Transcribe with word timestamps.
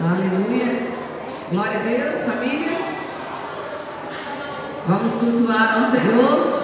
Aleluia. 0.00 0.92
Glória 1.50 1.80
a 1.80 1.82
Deus, 1.82 2.24
família. 2.24 2.78
Vamos 4.86 5.14
cultuar 5.16 5.76
ao 5.76 5.82
Senhor. 5.82 6.62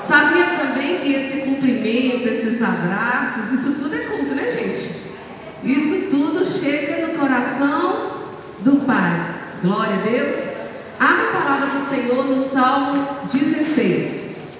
Sabia 0.00 0.46
também 0.58 0.98
que 0.98 1.12
esse 1.12 1.42
cumprimento, 1.42 2.26
esses 2.26 2.62
abraços, 2.62 3.52
isso 3.52 3.74
tudo 3.74 3.94
é 3.94 4.00
culto, 4.00 4.34
né, 4.34 4.50
gente? 4.50 5.12
Isso 5.62 6.10
tudo 6.10 6.44
chega 6.44 7.06
no 7.06 7.18
coração 7.18 8.24
do 8.60 8.76
Pai. 8.86 9.34
Glória 9.62 9.96
a 9.96 10.02
Deus. 10.02 10.36
Abra 10.98 11.24
a 11.24 11.42
palavra 11.42 11.66
do 11.66 11.78
Senhor 11.78 12.24
no 12.24 12.38
Salmo 12.38 13.06
16. 13.30 14.54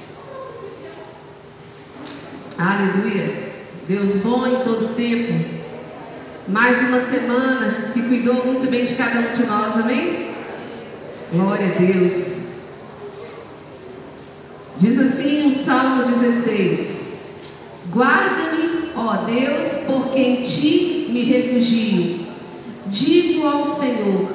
Aleluia. 2.58 3.54
Deus 3.88 4.16
bom 4.16 4.46
em 4.46 4.62
todo 4.62 4.94
tempo. 4.94 5.63
Mais 6.46 6.78
uma 6.82 7.00
semana 7.00 7.90
que 7.94 8.02
cuidou 8.02 8.44
muito 8.44 8.70
bem 8.70 8.84
de 8.84 8.94
cada 8.96 9.18
um 9.18 9.32
de 9.32 9.46
nós, 9.46 9.78
amém? 9.78 10.28
Glória 11.32 11.68
a 11.68 11.78
Deus. 11.78 12.40
Diz 14.76 14.98
assim 14.98 15.48
o 15.48 15.50
Salmo 15.50 16.02
16: 16.02 17.14
Guarda-me, 17.90 18.90
ó 18.94 19.24
Deus, 19.24 19.78
porque 19.86 20.20
em 20.20 20.42
ti 20.42 21.06
me 21.08 21.22
refugio. 21.22 22.26
Digo 22.88 23.46
ao 23.46 23.64
Senhor: 23.64 24.28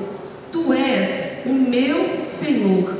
Tu 0.51 0.73
és 0.73 1.43
o 1.45 1.53
meu 1.53 2.19
Senhor. 2.19 2.91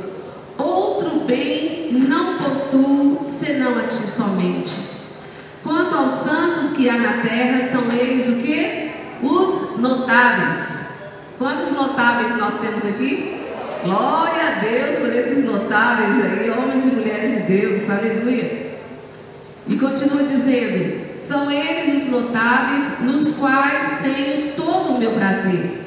Outro 0.56 1.24
bem 1.26 1.90
não 1.90 2.38
possuo 2.38 3.18
senão 3.24 3.76
a 3.76 3.88
ti 3.88 4.08
somente. 4.08 4.76
Quanto 5.64 5.96
aos 5.96 6.12
santos 6.12 6.70
que 6.70 6.88
há 6.88 6.96
na 6.96 7.14
terra, 7.22 7.60
são 7.60 7.90
eles 7.90 8.28
o 8.28 8.36
que? 8.36 8.89
Os 9.22 9.78
notáveis. 9.78 10.80
Quantos 11.38 11.70
notáveis 11.72 12.36
nós 12.36 12.54
temos 12.60 12.84
aqui? 12.84 13.40
Glória 13.84 14.48
a 14.48 14.60
Deus 14.60 14.98
por 14.98 15.14
esses 15.14 15.44
notáveis 15.44 16.24
aí, 16.24 16.50
homens 16.50 16.86
e 16.86 16.90
mulheres 16.90 17.34
de 17.34 17.40
Deus, 17.42 17.88
aleluia. 17.88 18.78
E 19.66 19.76
continua 19.76 20.22
dizendo: 20.22 21.18
são 21.18 21.50
eles 21.50 22.02
os 22.02 22.10
notáveis 22.10 23.00
nos 23.00 23.32
quais 23.32 24.00
tenho 24.02 24.54
todo 24.54 24.94
o 24.94 24.98
meu 24.98 25.12
prazer. 25.12 25.80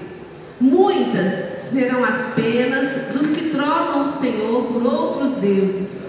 Muitas 0.60 1.60
serão 1.62 2.04
as 2.06 2.28
penas 2.30 3.14
dos 3.14 3.30
que 3.30 3.50
trocam 3.50 4.04
o 4.04 4.08
Senhor 4.08 4.64
por 4.66 4.84
outros 4.84 5.34
deuses. 5.34 6.06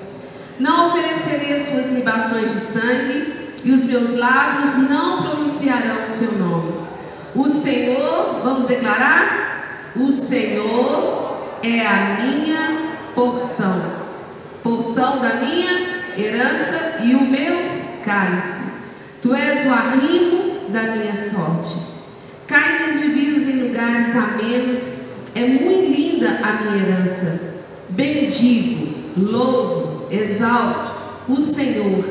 Não 0.58 0.88
oferecerei 0.88 1.54
as 1.54 1.64
suas 1.64 1.88
libações 1.90 2.52
de 2.52 2.60
sangue, 2.60 3.34
e 3.64 3.72
os 3.72 3.84
meus 3.84 4.12
lábios 4.12 4.76
não 4.88 5.22
pronunciarão 5.22 6.04
o 6.04 6.08
seu 6.08 6.32
nome. 6.32 6.84
O 7.34 7.48
Senhor, 7.48 8.40
vamos 8.44 8.64
declarar? 8.64 9.92
O 9.96 10.12
Senhor 10.12 11.58
é 11.64 11.84
a 11.84 12.16
minha 12.20 12.92
porção, 13.12 13.82
porção 14.62 15.18
da 15.18 15.34
minha 15.34 15.94
herança 16.16 16.98
e 17.02 17.12
o 17.14 17.22
meu 17.22 17.56
cálice. 18.04 18.62
Tu 19.20 19.34
és 19.34 19.66
o 19.66 19.70
arrimo 19.70 20.68
da 20.68 20.82
minha 20.82 21.16
sorte. 21.16 21.76
Cai 22.46 22.78
minhas 22.78 23.00
divisas 23.00 23.48
em 23.48 23.62
lugares 23.62 24.14
amenos, 24.14 24.92
é 25.34 25.40
muito 25.44 25.90
linda 25.90 26.38
a 26.40 26.52
minha 26.62 26.86
herança. 26.86 27.40
Bendigo, 27.88 28.94
louvo, 29.16 30.06
exalto 30.08 30.92
o 31.28 31.40
Senhor 31.40 32.04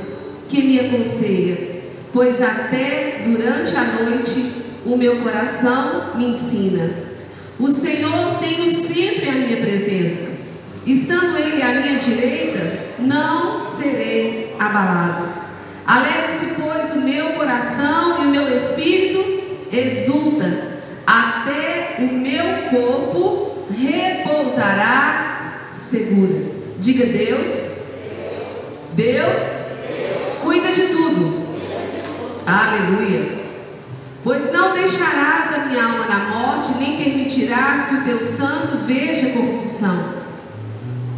que 0.49 0.61
me 0.61 0.79
aconselha, 0.81 1.81
pois 2.11 2.41
até 2.41 3.21
durante 3.25 3.73
a 3.75 3.83
noite 3.83 4.62
o 4.85 4.97
meu 4.97 5.17
coração 5.21 6.15
me 6.15 6.25
ensina. 6.25 6.89
O 7.59 7.69
Senhor 7.69 8.39
tenho 8.39 8.65
sempre 8.67 9.29
a 9.29 9.33
minha 9.33 9.57
presença. 9.57 10.21
Estando 10.85 11.37
Ele 11.37 11.61
à 11.61 11.69
minha 11.69 11.97
direita, 11.97 12.79
não 12.99 13.61
serei 13.61 14.55
abalado. 14.59 15.29
Alegra-se, 15.85 16.47
pois, 16.59 16.91
o 16.91 17.01
meu 17.01 17.33
coração 17.33 18.23
e 18.23 18.27
o 18.27 18.29
meu 18.29 18.55
espírito 18.55 19.23
exulta. 19.71 20.73
Até 21.05 21.97
o 21.99 22.13
meu 22.13 22.69
corpo 22.69 23.65
repousará 23.71 25.67
segura. 25.69 26.43
Diga 26.79 27.05
Deus. 27.05 27.69
Deus 28.93 29.61
cuida 30.41 30.71
de 30.71 30.81
tudo. 30.87 31.43
Aleluia. 32.45 33.42
Pois 34.23 34.51
não 34.53 34.73
deixarás 34.73 35.53
a 35.53 35.65
minha 35.65 35.83
alma 35.83 36.05
na 36.05 36.19
morte, 36.29 36.73
nem 36.79 36.95
permitirás 36.95 37.85
que 37.85 37.95
o 37.95 38.03
teu 38.03 38.23
santo 38.23 38.77
veja 38.85 39.31
corrupção. 39.31 40.23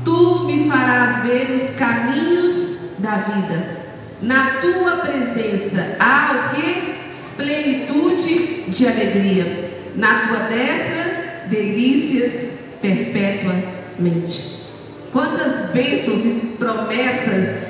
Tu 0.04 0.44
me 0.46 0.68
farás 0.68 1.22
ver 1.24 1.52
os 1.52 1.72
caminhos 1.72 2.78
da 2.98 3.18
vida. 3.18 3.86
Na 4.22 4.60
tua 4.60 4.98
presença 4.98 5.98
há 6.00 6.50
o 6.50 6.56
que? 6.56 6.96
Plenitude 7.38 8.64
de 8.70 8.88
alegria. 8.88 9.72
Na 9.96 10.28
tua 10.28 10.40
destra, 10.48 11.46
delícias 11.48 12.54
perpetuamente. 12.82 14.64
Quantas 15.12 15.70
bênçãos 15.72 16.26
e 16.26 16.56
promessas 16.58 17.68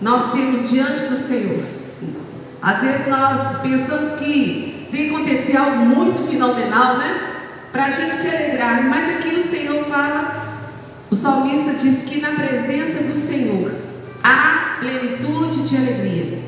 nós 0.00 0.32
temos 0.32 0.70
diante 0.70 1.04
do 1.04 1.16
Senhor. 1.16 1.73
Às 2.64 2.80
vezes 2.80 3.06
nós 3.06 3.58
pensamos 3.60 4.12
que 4.12 4.86
tem 4.90 5.08
que 5.10 5.14
acontecer 5.14 5.54
algo 5.54 5.84
muito 5.84 6.26
fenomenal, 6.26 6.96
né? 6.96 7.20
Para 7.70 7.84
a 7.84 7.90
gente 7.90 8.14
se 8.14 8.26
alegrar. 8.26 8.88
Mas 8.88 9.16
aqui 9.16 9.34
o 9.34 9.42
Senhor 9.42 9.84
fala, 9.84 10.62
o 11.10 11.14
salmista 11.14 11.74
diz 11.74 12.00
que 12.00 12.22
na 12.22 12.30
presença 12.30 13.02
do 13.02 13.14
Senhor 13.14 13.70
há 14.22 14.78
plenitude 14.80 15.62
de 15.62 15.76
alegria. 15.76 16.38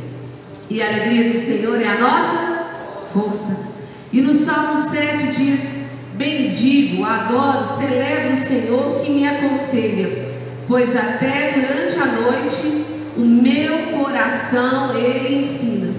E 0.71 0.83
a 0.83 0.87
alegria 0.87 1.31
do 1.31 1.37
Senhor 1.37 1.79
é 1.83 1.87
a 1.87 1.99
nossa 1.99 2.67
força. 3.13 3.67
E 4.11 4.23
no 4.23 4.33
Salmo 4.33 4.75
7 4.75 5.27
diz: 5.27 5.71
Bendigo, 6.15 7.05
adoro, 7.05 7.67
celebro 7.67 8.33
o 8.33 8.37
Senhor 8.37 9.01
que 9.03 9.13
me 9.13 9.29
aconselha, 9.29 10.31
pois 10.67 10.97
até 10.97 11.53
durante 11.53 11.99
a 12.01 12.07
noite 12.07 12.87
o 13.19 13.21
meu 13.21 13.99
coração 13.99 14.97
ele 14.97 15.41
ensina. 15.41 15.96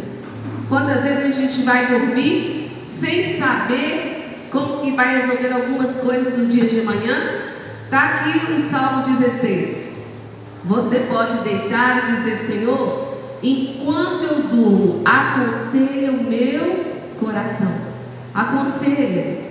Quantas 0.69 1.03
vezes 1.03 1.38
a 1.38 1.41
gente 1.41 1.61
vai 1.61 1.88
dormir 1.88 2.79
sem 2.83 3.38
saber 3.38 4.47
como 4.51 4.81
que 4.81 4.91
vai 4.91 5.19
resolver 5.19 5.53
algumas 5.53 5.95
coisas 5.95 6.38
no 6.38 6.45
dia 6.45 6.66
de 6.66 6.81
manhã? 6.81 7.41
Está 7.85 8.05
aqui 8.05 8.51
o 8.51 8.59
Salmo 8.59 9.01
16. 9.01 9.89
Você 10.66 11.00
pode 11.11 11.38
deitar 11.38 12.00
e 12.00 12.11
dizer, 12.11 12.38
Senhor, 12.38 13.16
enquanto 13.41 14.23
eu 14.23 14.44
durmo, 14.44 15.01
aconselha 15.05 16.11
o 16.11 16.23
meu 16.23 16.85
coração. 17.17 17.72
Aconselha. 18.34 19.47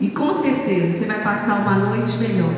E 0.00 0.08
com 0.10 0.32
certeza 0.40 0.98
você 0.98 1.04
vai 1.06 1.22
passar 1.24 1.58
uma 1.58 1.74
noite 1.74 2.16
melhor. 2.18 2.54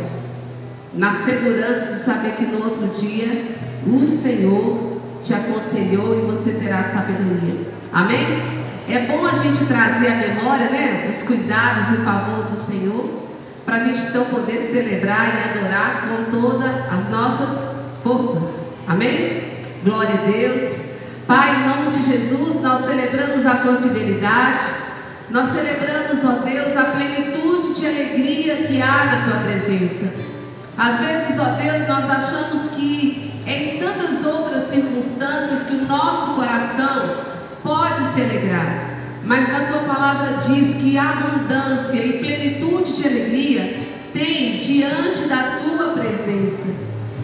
Na 0.93 1.13
segurança 1.13 1.87
de 1.87 1.95
saber 1.95 2.33
que 2.33 2.45
no 2.45 2.65
outro 2.65 2.87
dia 2.89 3.47
o 3.87 4.05
Senhor 4.05 4.99
te 5.23 5.33
aconselhou 5.33 6.19
e 6.19 6.27
você 6.27 6.53
terá 6.53 6.85
sabedoria. 6.85 7.78
Amém? 7.93 8.43
É 8.89 9.01
bom 9.01 9.27
a 9.27 9.35
gente 9.35 9.65
trazer 9.67 10.09
à 10.09 10.17
memória, 10.17 10.71
né, 10.71 11.07
os 11.09 11.23
cuidados 11.23 11.91
e 11.91 11.95
o 11.95 12.05
favor 12.05 12.45
do 12.45 12.57
Senhor, 12.57 13.29
para 13.65 13.77
a 13.77 13.79
gente 13.81 14.01
então 14.03 14.25
poder 14.27 14.59
celebrar 14.59 15.27
e 15.27 15.51
adorar 15.51 16.09
com 16.09 16.31
todas 16.31 16.71
as 16.91 17.09
nossas 17.11 17.67
forças. 18.03 18.67
Amém? 18.87 19.59
Glória 19.85 20.15
a 20.15 20.31
Deus. 20.31 20.83
Pai, 21.27 21.57
em 21.57 21.69
nome 21.69 21.91
de 21.91 22.03
Jesus, 22.03 22.63
nós 22.63 22.87
celebramos 22.87 23.45
a 23.45 23.57
tua 23.57 23.77
fidelidade. 23.77 24.65
Nós 25.29 25.53
celebramos, 25.53 26.25
ó 26.25 26.43
Deus, 26.43 26.75
a 26.75 26.85
plenitude 26.85 27.75
de 27.75 27.87
alegria 27.87 28.57
que 28.67 28.81
há 28.81 29.05
na 29.05 29.31
tua 29.31 29.41
presença. 29.43 30.07
Às 30.79 30.99
vezes, 30.99 31.39
ó 31.39 31.45
Deus, 31.61 31.87
nós 31.87 32.09
achamos 32.09 32.69
que 32.69 33.43
em 33.47 33.79
tantas 33.79 34.25
outras 34.25 34.65
circunstâncias 34.65 35.65
que 35.65 35.75
o 35.75 35.87
nosso 35.87 36.35
coração 36.35 37.29
pode 37.63 37.99
se 38.13 38.21
alegrar, 38.21 38.91
mas 39.25 39.49
na 39.49 39.61
tua 39.67 39.81
palavra 39.81 40.39
diz 40.39 40.75
que 40.75 40.97
abundância 40.97 41.99
e 41.99 42.19
plenitude 42.19 42.97
de 42.97 43.07
alegria 43.07 43.87
tem 44.13 44.57
diante 44.57 45.29
da 45.29 45.59
tua 45.63 45.93
presença. 45.93 46.69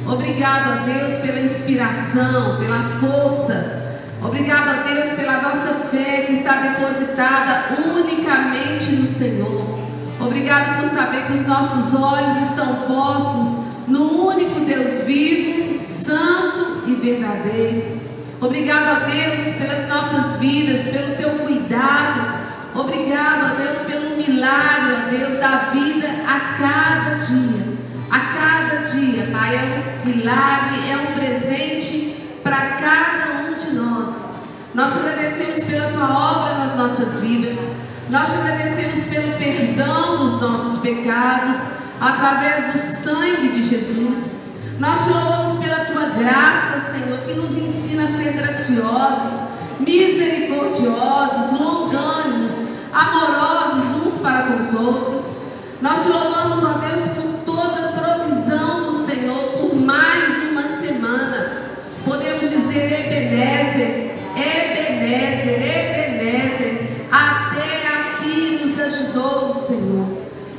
Obrigado 0.06 0.70
a 0.70 0.76
Deus 0.84 1.18
pela 1.18 1.40
inspiração, 1.40 2.58
pela 2.58 2.82
força. 3.00 3.82
Obrigado 4.22 4.68
a 4.68 4.82
Deus 4.82 5.12
pela 5.12 5.40
nossa 5.40 5.74
fé 5.90 6.24
que 6.26 6.32
está 6.32 6.56
depositada 6.56 7.74
unicamente 7.96 8.92
no 8.92 9.06
Senhor. 9.06 9.78
Obrigado 10.20 10.80
por 10.80 10.88
saber 10.88 11.26
que 11.26 11.32
os 11.32 11.46
nossos 11.46 11.94
olhos 11.94 12.36
estão 12.38 12.74
postos 12.86 13.64
no 13.88 14.28
único 14.28 14.60
Deus 14.60 15.00
vivo, 15.00 15.78
santo 15.78 16.84
e 16.86 16.94
verdadeiro. 16.94 18.03
Obrigado 18.44 18.96
a 18.96 19.06
Deus 19.06 19.56
pelas 19.56 19.88
nossas 19.88 20.36
vidas, 20.36 20.86
pelo 20.86 21.16
teu 21.16 21.30
cuidado. 21.30 22.44
Obrigado 22.74 23.46
a 23.46 23.54
Deus 23.54 23.78
pelo 23.78 24.18
milagre 24.18 24.94
a 26.26 26.38
cada 26.58 27.14
dia. 27.14 27.74
A 28.10 28.18
cada 28.20 28.82
dia, 28.82 29.30
Pai, 29.32 29.56
é 29.56 29.62
um 29.62 30.10
milagre, 30.10 30.90
é 30.90 30.96
um 30.98 31.14
presente 31.14 32.16
para 32.42 32.56
cada 32.56 33.48
um 33.48 33.54
de 33.54 33.74
nós. 33.76 34.10
Nós 34.74 34.92
te 34.92 34.98
agradecemos 34.98 35.64
pela 35.64 35.90
tua 35.92 36.42
obra 36.42 36.58
nas 36.58 36.76
nossas 36.76 37.20
vidas. 37.20 37.56
Nós 38.10 38.30
te 38.30 38.36
agradecemos 38.36 39.06
pelo 39.06 39.38
perdão 39.38 40.18
dos 40.18 40.38
nossos 40.38 40.78
pecados 40.80 41.62
através 41.98 42.72
do 42.72 42.78
sangue 42.78 43.48
de 43.48 43.62
Jesus. 43.62 44.36
Nós 44.78 45.04
te 45.04 45.10
louvamos 45.10 45.56
pela 45.56 45.84
tua 45.84 46.06
graça, 46.06 46.92
Senhor, 46.92 47.18
que 47.20 47.34
nos 47.34 47.56
ensina 47.56 48.04
a 48.04 48.08
ser 48.08 48.32
graciosos, 48.32 49.42
misericordiosos, 49.78 51.60
longânimos, 51.60 52.58
amorosos 52.92 54.04
uns 54.04 54.18
para 54.18 54.42
com 54.42 54.62
os 54.62 54.74
outros. 54.74 55.30
Nós 55.80 56.02
te 56.02 56.08
louvamos, 56.08 56.64
ó 56.64 56.78
Deus, 56.78 57.06
por 57.08 57.44
toda 57.44 57.88
a 57.88 57.92
provisão 57.92 58.82
do 58.82 58.92
Senhor, 58.92 59.52
por 59.60 59.76
mais 59.76 60.50
uma 60.50 60.62
semana. 60.80 61.62
Podemos 62.04 62.50
dizer 62.50 62.92
Ebenezer, 62.92 64.16
Ebenezer, 64.36 65.62
Ebenezer, 65.62 67.06
até 67.12 67.86
aqui 67.86 68.58
nos 68.60 68.78
ajudou 68.78 69.50
o 69.50 69.54
Senhor. 69.54 70.13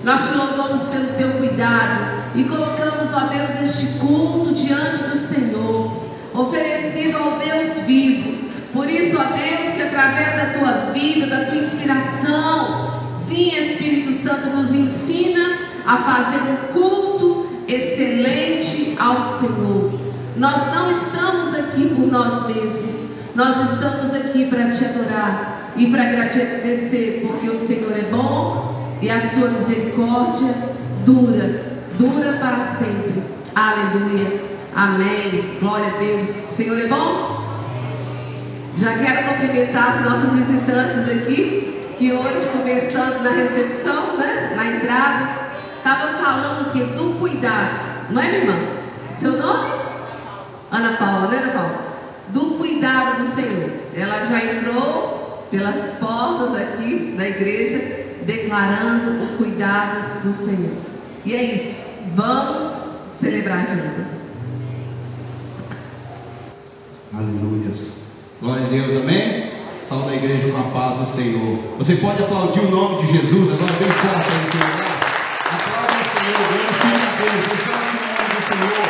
Nós 0.06 0.28
te 0.28 0.38
louvamos 0.38 0.86
pelo 0.86 1.13
teu 1.18 1.31
cuidado 1.31 2.30
e 2.36 2.44
colocamos, 2.44 3.12
ó 3.12 3.22
Deus, 3.22 3.60
este 3.60 3.98
culto 3.98 4.54
diante 4.54 5.02
do 5.02 5.18
Senhor, 5.18 5.98
oferecido 6.31 7.18
ao 7.18 7.40
Deus 7.40 7.80
vivo. 7.88 8.48
Por 8.72 8.88
isso, 8.88 9.18
ó 9.18 9.24
Deus, 9.24 9.72
que 9.74 9.81
através 9.81 10.36
da 10.36 10.60
tua 10.60 10.92
vida, 10.94 11.25
da 11.25 11.46
tua 11.46 11.56
inspiração, 11.56 13.10
sim, 13.10 13.57
Espírito 13.57 14.12
Santo 14.12 14.50
nos 14.50 14.75
ensina 14.75 15.57
a 15.88 15.98
fazer 15.98 16.38
um 16.38 16.72
culto 16.72 17.48
excelente 17.68 18.96
ao 19.00 19.19
Senhor. 19.24 20.00
Nós 20.38 20.72
não 20.72 20.92
estamos 20.92 21.52
aqui 21.56 21.88
por 21.96 22.06
nós 22.12 22.46
mesmos, 22.46 23.16
nós 23.34 23.72
estamos 23.72 24.13
aqui 24.13 24.46
para 24.46 24.69
te 24.69 24.86
adorar 24.86 25.74
e 25.75 25.88
para 25.88 26.04
agradecer, 26.04 27.25
porque 27.25 27.50
o 27.50 27.57
Senhor 27.57 27.98
é 27.98 28.04
bom 28.04 28.75
e 29.06 29.12
a 29.12 29.22
sua 29.22 29.50
misericórdia 29.50 30.52
dura, 31.06 31.62
dura 31.96 32.40
para 32.40 32.63
sempre. 32.63 33.22
Aleluia. 33.54 34.42
Amém. 34.75 35.57
Glória 35.62 35.94
a 35.94 35.98
Deus. 36.00 36.25
Senhor 36.25 36.80
é 36.80 36.88
bom? 36.88 37.40
Já 38.75 38.98
quero 38.98 39.30
cumprimentar 39.30 39.98
os 39.98 40.10
nossos 40.10 40.36
visitantes 40.36 41.07
aqui, 41.07 41.81
que 41.96 42.12
hoje, 42.13 42.48
conversando 42.48 43.22
na 43.22 43.30
recepção, 43.30 44.18
né, 44.18 44.54
na 44.56 44.66
entrada, 44.72 45.30
estava 45.78 46.13
falando 46.13 46.72
que 46.72 46.84
do 46.84 47.19
cuidado, 47.19 47.80
não 48.10 48.19
é, 48.19 48.28
minha 48.28 48.40
irmã? 48.40 48.56
Seu 49.12 49.34
nome? 49.34 49.69
Ana 50.72 50.98
Paula, 50.98 51.28
né, 51.28 51.38
Ana 51.44 51.54
Paula? 51.54 51.80
Do 52.30 52.57
cuidado 52.57 53.19
do 53.19 53.25
Senhor. 53.25 53.69
Ela 53.94 54.25
já 54.25 54.44
entrou 54.44 55.48
pelas 55.52 55.92
portas 55.92 56.56
aqui 56.56 57.13
da 57.16 57.28
igreja, 57.30 58.05
declarando 58.25 59.24
o 59.24 59.38
cuidado 59.38 60.22
do 60.22 60.33
Senhor. 60.33 60.77
E 61.24 61.33
é 61.33 61.54
isso. 61.54 61.86
Vamos 62.16 62.72
celebrar 63.07 63.66
juntas. 63.68 64.25
Aleluias. 67.13 68.06
Glória 68.42 68.66
a 68.66 68.69
Deus, 68.69 68.95
amém? 68.98 69.51
Saúde 69.81 70.13
a 70.13 70.16
igreja 70.16 70.51
com 70.51 70.57
a 70.60 70.63
paz 70.72 71.00
do 71.00 71.06
Senhor. 71.06 71.60
Você 71.77 71.95
pode 71.95 72.22
aplaudir 72.22 72.60
o 72.60 72.72
nome 72.72 72.98
de 72.98 73.07
Jesus 73.07 73.54
agora 73.54 73.72
bem 73.74 73.89
forte 73.89 74.31
aí 74.31 74.42
no 74.42 74.48
seu 74.48 74.60
lugar. 74.60 74.95
Aplaude 75.45 75.95
o 75.95 76.07
Senhor, 76.12 76.42
glorifica 76.50 77.06
a 77.06 77.21
Deus, 77.21 77.44
exalte 77.54 77.95
o 77.95 78.01
nome 78.01 78.33
do 78.36 78.42
Senhor. 78.42 78.86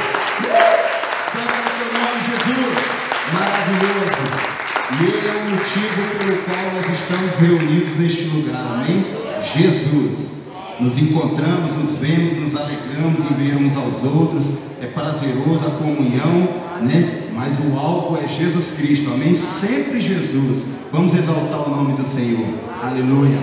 Santo 1.32 1.52
é 1.52 1.62
o 1.62 1.76
teu 1.78 1.90
nome, 2.00 2.18
Jesus. 2.22 2.86
Maravilhoso. 3.34 4.56
E 4.92 5.04
Ele 5.04 5.28
é 5.28 5.36
o 5.36 5.50
motivo 5.52 6.02
pelo 6.18 6.38
qual 6.44 6.74
nós 6.76 6.88
estamos 6.90 7.38
reunidos 7.40 7.96
neste 7.98 8.26
lugar, 8.30 8.66
amém? 8.66 9.25
Jesus. 9.54 10.36
Nos 10.80 10.98
encontramos, 10.98 11.72
nos 11.72 11.98
vemos, 12.00 12.34
nos 12.34 12.56
alegramos 12.56 13.24
em 13.26 13.34
ver 13.36 13.56
uns 13.56 13.78
aos 13.78 14.04
outros. 14.04 14.54
É 14.82 14.88
prazeroso 14.88 15.68
a 15.68 15.72
comunhão, 15.72 16.50
né? 16.82 17.30
Mas 17.34 17.60
o 17.60 17.78
alvo 17.80 18.18
é 18.22 18.28
Jesus 18.28 18.72
Cristo, 18.72 19.14
amém? 19.14 19.34
Sempre 19.36 20.02
Jesus. 20.02 20.68
Vamos 20.92 21.14
exaltar 21.14 21.68
o 21.68 21.70
nome 21.70 21.94
do 21.94 22.04
Senhor. 22.04 22.46
Aleluia. 22.84 23.40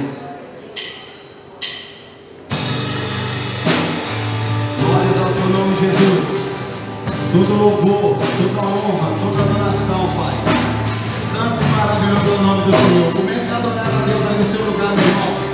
Glórias 4.78 5.16
ao 5.18 5.32
teu 5.32 5.48
nome, 5.48 5.74
Jesus. 5.74 6.52
Todo 7.32 7.54
louvor, 7.54 8.16
toda 8.18 8.66
honra, 8.66 9.18
toda 9.20 9.42
adoração, 9.42 10.06
Pai. 10.16 10.34
Santo 11.32 11.62
e 11.62 11.76
maravilhoso 11.76 12.24
é 12.24 12.38
o 12.38 12.42
nome 12.42 12.62
do 12.62 12.76
Senhor. 12.76 13.12
Comece 13.14 13.50
a 13.52 13.56
adorar 13.56 13.86
a 13.86 14.06
Deus 14.06 14.26
aí 14.26 14.38
no 14.38 14.44
seu 14.44 14.64
lugar, 14.66 14.94
meu 14.94 15.04
irmão. 15.04 15.51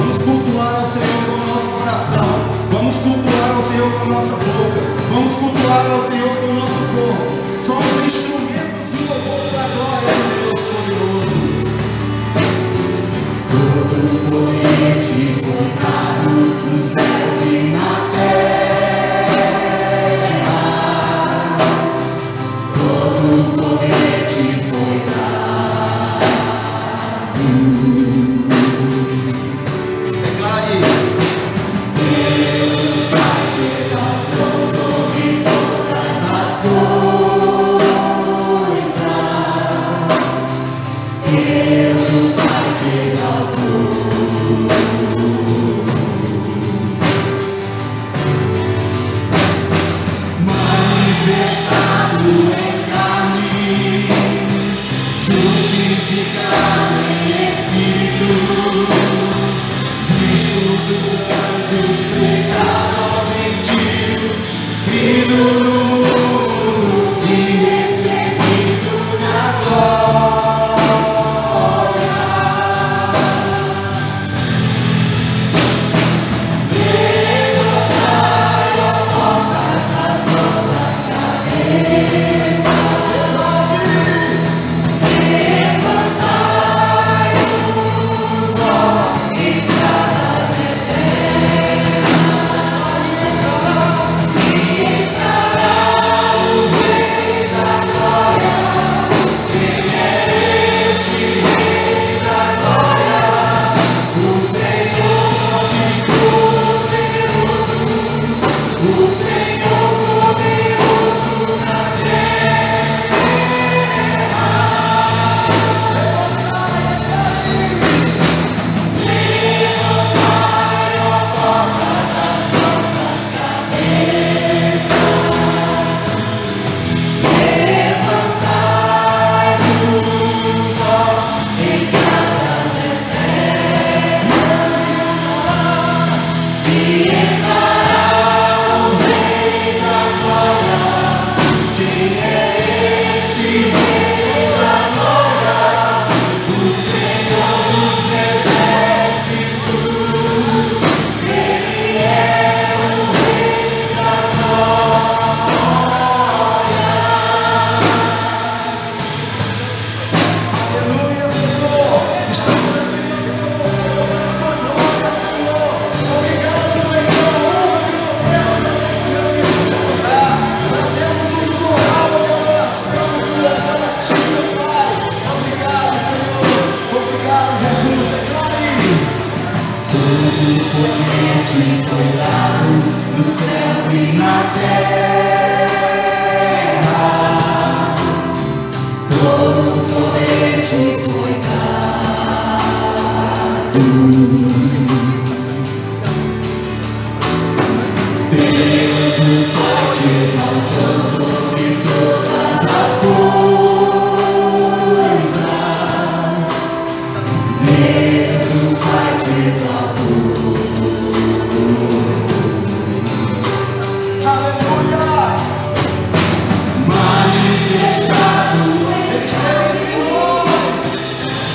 Vamos 0.00 0.16
cultuar 0.22 0.74
ao 0.76 0.86
Senhor 0.86 1.24
com 1.26 1.36
nosso 1.52 1.68
coração. 1.68 2.24
Vamos 2.72 2.96
cultuar 3.00 3.50
ao 3.54 3.60
Senhor 3.60 3.92
com 4.00 4.06
nossa 4.06 4.32
boca. 4.32 4.80
Vamos 5.10 5.34
cultuar 5.34 5.86
ao 5.92 6.02
Senhor 6.06 6.28
com 6.40 6.54
nosso 6.54 6.80
corpo. 6.94 7.36
Somos 7.60 8.04
instrumentos 8.06 8.92
de 8.92 8.96
louvor 9.06 9.50
para 9.50 9.64
a 9.64 9.68
glória 9.68 10.08
de 10.14 10.22
Deus 10.40 10.60
poderoso. 10.62 11.36
Todo 13.52 13.94
o 14.16 14.18
poder 14.30 14.94
te 14.98 15.22
foi 15.42 15.68
dado 15.84 16.30
nos 16.70 16.80
céus 16.80 17.36
e 17.44 17.76
na 17.76 17.92
terra. 18.16 18.40
Todo 22.72 23.20
o 23.38 23.44
poder 23.54 24.24
te 24.24 24.44
foi 24.64 24.69
Lulu. 65.30 65.79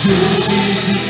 Justificado 0.07 1.04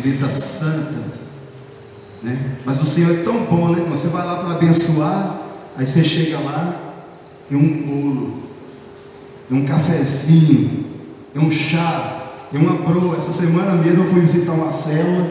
visita 0.00 0.30
santa, 0.30 0.98
né? 2.22 2.56
Mas 2.64 2.80
o 2.80 2.86
Senhor 2.86 3.12
é 3.12 3.22
tão 3.22 3.44
bom, 3.44 3.68
né? 3.68 3.84
Você 3.90 4.08
vai 4.08 4.24
lá 4.24 4.36
para 4.36 4.52
abençoar, 4.52 5.40
aí 5.76 5.86
você 5.86 6.02
chega 6.02 6.38
lá, 6.38 6.94
tem 7.48 7.58
um 7.58 7.86
bolo, 7.86 8.42
tem 9.48 9.58
um 9.58 9.64
cafezinho, 9.64 10.86
tem 11.34 11.42
um 11.42 11.50
chá, 11.50 12.46
tem 12.50 12.60
uma 12.60 12.76
broa. 12.76 13.14
Essa 13.16 13.32
semana 13.32 13.72
mesmo 13.72 14.04
eu 14.04 14.06
fui 14.06 14.20
visitar 14.20 14.52
uma 14.52 14.70
célula 14.70 15.30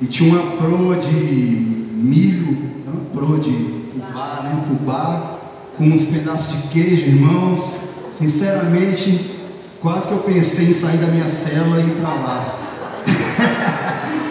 e 0.00 0.06
tinha 0.06 0.32
uma 0.32 0.56
broa 0.56 0.96
de 0.96 1.12
milho, 1.12 2.58
uma 2.86 3.02
broa 3.14 3.38
de 3.38 3.52
fubá, 3.92 4.40
né? 4.42 4.60
Fubá, 4.66 5.38
com 5.76 5.84
uns 5.84 6.06
pedaços 6.06 6.62
de 6.62 6.68
queijo, 6.68 7.06
irmãos. 7.06 7.90
Sinceramente, 8.12 9.36
quase 9.80 10.08
que 10.08 10.14
eu 10.14 10.20
pensei 10.20 10.70
em 10.70 10.72
sair 10.72 10.98
da 10.98 11.06
minha 11.08 11.28
célula 11.28 11.80
e 11.80 11.86
ir 11.86 11.92
para 11.92 12.14
lá. 12.14 12.65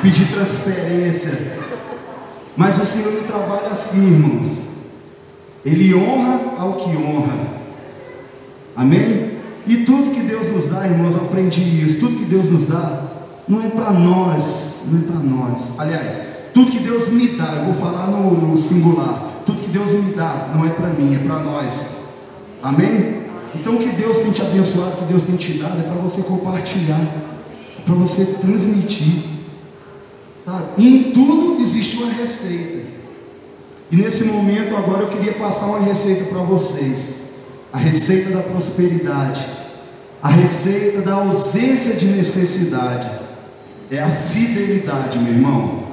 Pedir 0.05 0.27
transferência. 0.27 1.31
Mas 2.55 2.77
o 2.77 2.85
Senhor 2.85 3.11
não 3.11 3.23
trabalha 3.23 3.69
assim, 3.69 4.05
irmãos. 4.05 4.67
Ele 5.65 5.95
honra 5.95 6.41
ao 6.59 6.73
que 6.73 6.95
honra. 6.95 7.33
Amém? 8.75 9.31
E 9.65 9.77
tudo 9.77 10.11
que 10.11 10.21
Deus 10.21 10.49
nos 10.49 10.67
dá, 10.67 10.85
irmãos, 10.85 11.15
eu 11.15 11.21
aprendi 11.21 11.83
isso. 11.83 11.95
Tudo 11.99 12.17
que 12.17 12.25
Deus 12.25 12.49
nos 12.49 12.67
dá 12.67 13.01
não 13.47 13.63
é 13.63 13.69
para 13.69 13.91
nós, 13.93 14.89
não 14.91 14.99
é 14.99 15.03
para 15.05 15.19
nós. 15.21 15.73
Aliás, 15.79 16.21
tudo 16.53 16.69
que 16.69 16.81
Deus 16.81 17.09
me 17.09 17.29
dá, 17.29 17.51
eu 17.55 17.63
vou 17.63 17.73
falar 17.73 18.05
no, 18.05 18.49
no 18.49 18.55
singular. 18.55 19.19
Tudo 19.43 19.59
que 19.59 19.69
Deus 19.69 19.91
me 19.91 20.13
dá 20.13 20.51
não 20.53 20.67
é 20.67 20.69
para 20.69 20.89
mim, 20.89 21.15
é 21.15 21.17
para 21.17 21.39
nós. 21.39 22.09
Amém? 22.61 23.23
Então 23.55 23.73
o 23.73 23.79
que 23.79 23.89
Deus 23.89 24.19
tem 24.19 24.29
te 24.29 24.43
abençoado, 24.43 24.91
o 24.93 24.97
que 24.97 25.05
Deus 25.05 25.23
tem 25.23 25.35
te 25.35 25.53
dado, 25.53 25.79
é 25.79 25.83
para 25.83 25.95
você 25.95 26.21
compartilhar, 26.21 27.01
é 27.79 27.81
para 27.81 27.95
você 27.95 28.23
transmitir. 28.39 29.34
Sabe? 30.45 30.65
E 30.77 30.97
em 30.97 31.03
tudo 31.11 31.59
existe 31.59 31.97
uma 31.97 32.13
receita. 32.13 32.85
E 33.91 33.97
nesse 33.97 34.25
momento 34.25 34.75
agora 34.75 35.03
eu 35.03 35.09
queria 35.09 35.33
passar 35.33 35.65
uma 35.65 35.79
receita 35.79 36.25
para 36.25 36.39
vocês. 36.43 37.15
A 37.73 37.79
receita 37.79 38.29
da 38.29 38.43
prosperidade. 38.43 39.49
A 40.21 40.29
receita 40.29 41.01
da 41.01 41.15
ausência 41.15 41.95
de 41.95 42.07
necessidade. 42.07 43.09
É 43.89 43.99
a 43.99 44.09
fidelidade, 44.09 45.17
meu 45.17 45.33
irmão. 45.33 45.85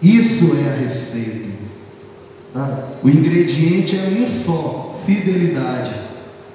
Isso 0.00 0.56
é 0.56 0.72
a 0.72 0.76
receita. 0.76 1.50
Sabe? 2.54 2.82
O 3.02 3.10
ingrediente 3.10 3.96
é 3.96 4.22
um 4.22 4.26
só, 4.26 4.98
fidelidade. 5.04 5.94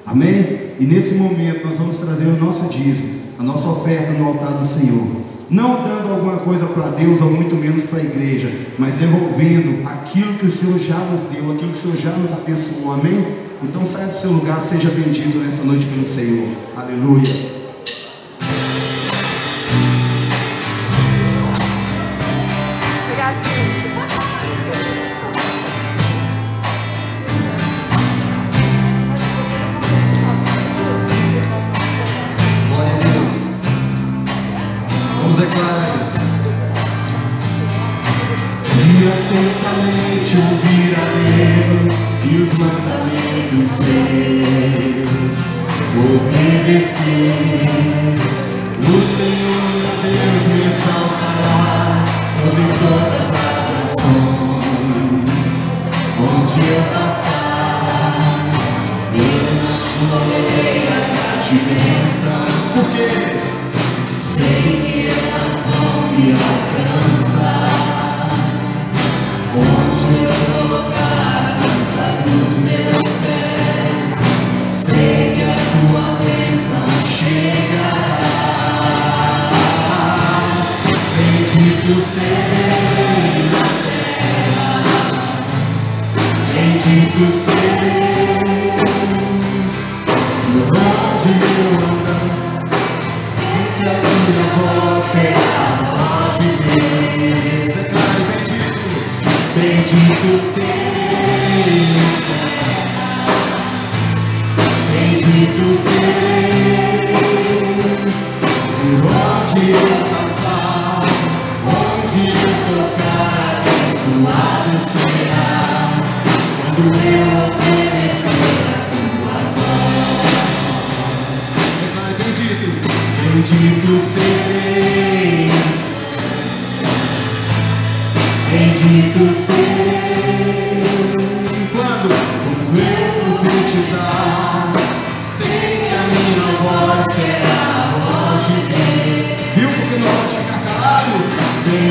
Amém? 0.06 0.74
E 0.80 0.86
nesse 0.86 1.16
momento 1.16 1.68
nós 1.68 1.78
vamos 1.78 1.98
trazer 1.98 2.26
o 2.26 2.38
nosso 2.38 2.68
dízimo, 2.70 3.22
a 3.40 3.44
nossa 3.44 3.70
oferta 3.70 4.12
no 4.14 4.28
altar 4.28 4.54
do 4.54 4.66
Senhor 4.66 5.25
não 5.50 5.84
dando 5.84 6.10
alguma 6.10 6.38
coisa 6.38 6.66
para 6.66 6.90
Deus 6.90 7.22
ou 7.22 7.32
muito 7.32 7.56
menos 7.56 7.84
para 7.84 8.00
a 8.00 8.04
igreja, 8.04 8.52
mas 8.78 8.98
devolvendo 8.98 9.88
aquilo 9.88 10.34
que 10.34 10.46
o 10.46 10.50
Senhor 10.50 10.80
já 10.80 10.98
nos 10.98 11.24
deu, 11.26 11.52
aquilo 11.52 11.72
que 11.72 11.78
o 11.78 11.82
Senhor 11.82 11.96
já 11.96 12.12
nos 12.12 12.32
abençoou, 12.34 12.92
amém? 12.92 13.26
Então 13.64 13.86
saia 13.86 14.08
do 14.08 14.16
seu 14.16 14.32
lugar, 14.32 14.60
seja 14.62 14.90
bendito 14.90 15.38
nessa 15.38 15.64
noite 15.64 15.86
pelo 15.88 16.04
Senhor, 16.04 16.48
aleluia. 16.76 17.65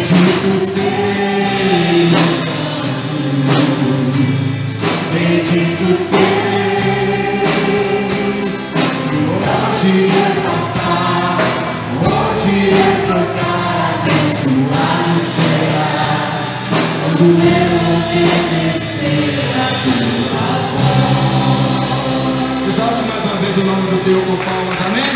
Bendito 0.04 0.58
serei. 0.58 2.12
Bendito 5.14 5.94
serei. 5.94 7.40
Onde 9.70 9.92
eu 10.04 10.32
passar, 10.44 11.38
onde 12.02 12.54
eu 12.68 12.92
tocar, 13.08 14.02
abençoado 14.02 15.16
será. 15.18 15.88
Quando 17.00 17.24
eu 17.40 17.72
obedecer 17.96 19.40
a 19.58 19.64
sua 19.64 20.52
voz. 20.74 22.36
Exalte 22.68 23.02
mais 23.04 23.24
uma 23.24 23.36
vez 23.36 23.56
o 23.56 23.64
nome 23.64 23.90
do 23.90 23.96
Senhor 23.96 24.22
com 24.26 24.36
palmas, 24.36 24.80
amém? 24.86 25.10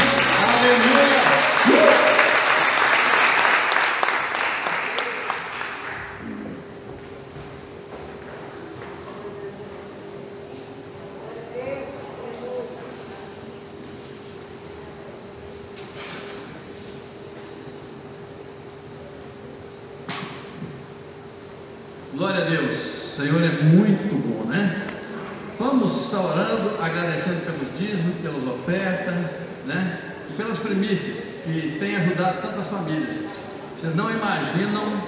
Aleluia! 0.49 1.19
Glória 22.17 22.45
a 22.45 22.49
Deus, 22.49 22.77
o 22.77 23.17
Senhor 23.17 23.41
é 23.45 23.63
muito 23.63 24.17
bom, 24.17 24.49
né? 24.51 24.89
Vamos 25.57 26.07
estar 26.07 26.21
orando, 26.21 26.75
agradecendo 26.83 27.47
pelos 27.47 27.79
dízimos, 27.79 28.17
pelas 28.21 28.43
ofertas, 28.45 29.15
né? 29.67 30.01
E 30.29 30.33
pelas 30.33 30.59
primícias 30.59 31.19
que 31.45 31.77
têm 31.79 31.95
ajudado 31.95 32.43
tantas 32.43 32.67
famílias, 32.67 33.09
gente. 33.09 33.39
Vocês 33.81 33.95
não 33.95 34.11
imaginam 34.11 35.01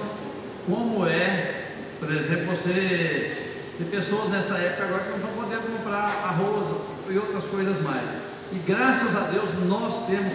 como 0.65 1.05
é, 1.05 1.65
por 1.99 2.09
exemplo, 2.13 2.50
você 2.61 3.31
tem 3.77 3.87
pessoas 3.87 4.29
nessa 4.29 4.53
época 4.53 4.83
agora 4.83 5.03
que 5.03 5.09
não 5.09 5.17
estão 5.17 5.31
podendo 5.31 5.77
comprar 5.77 6.21
arroz 6.23 6.77
e 7.09 7.17
outras 7.17 7.45
coisas 7.45 7.81
mais. 7.81 8.07
E 8.51 8.55
graças 8.57 9.15
a 9.15 9.21
Deus 9.31 9.49
nós 9.67 10.05
temos 10.05 10.33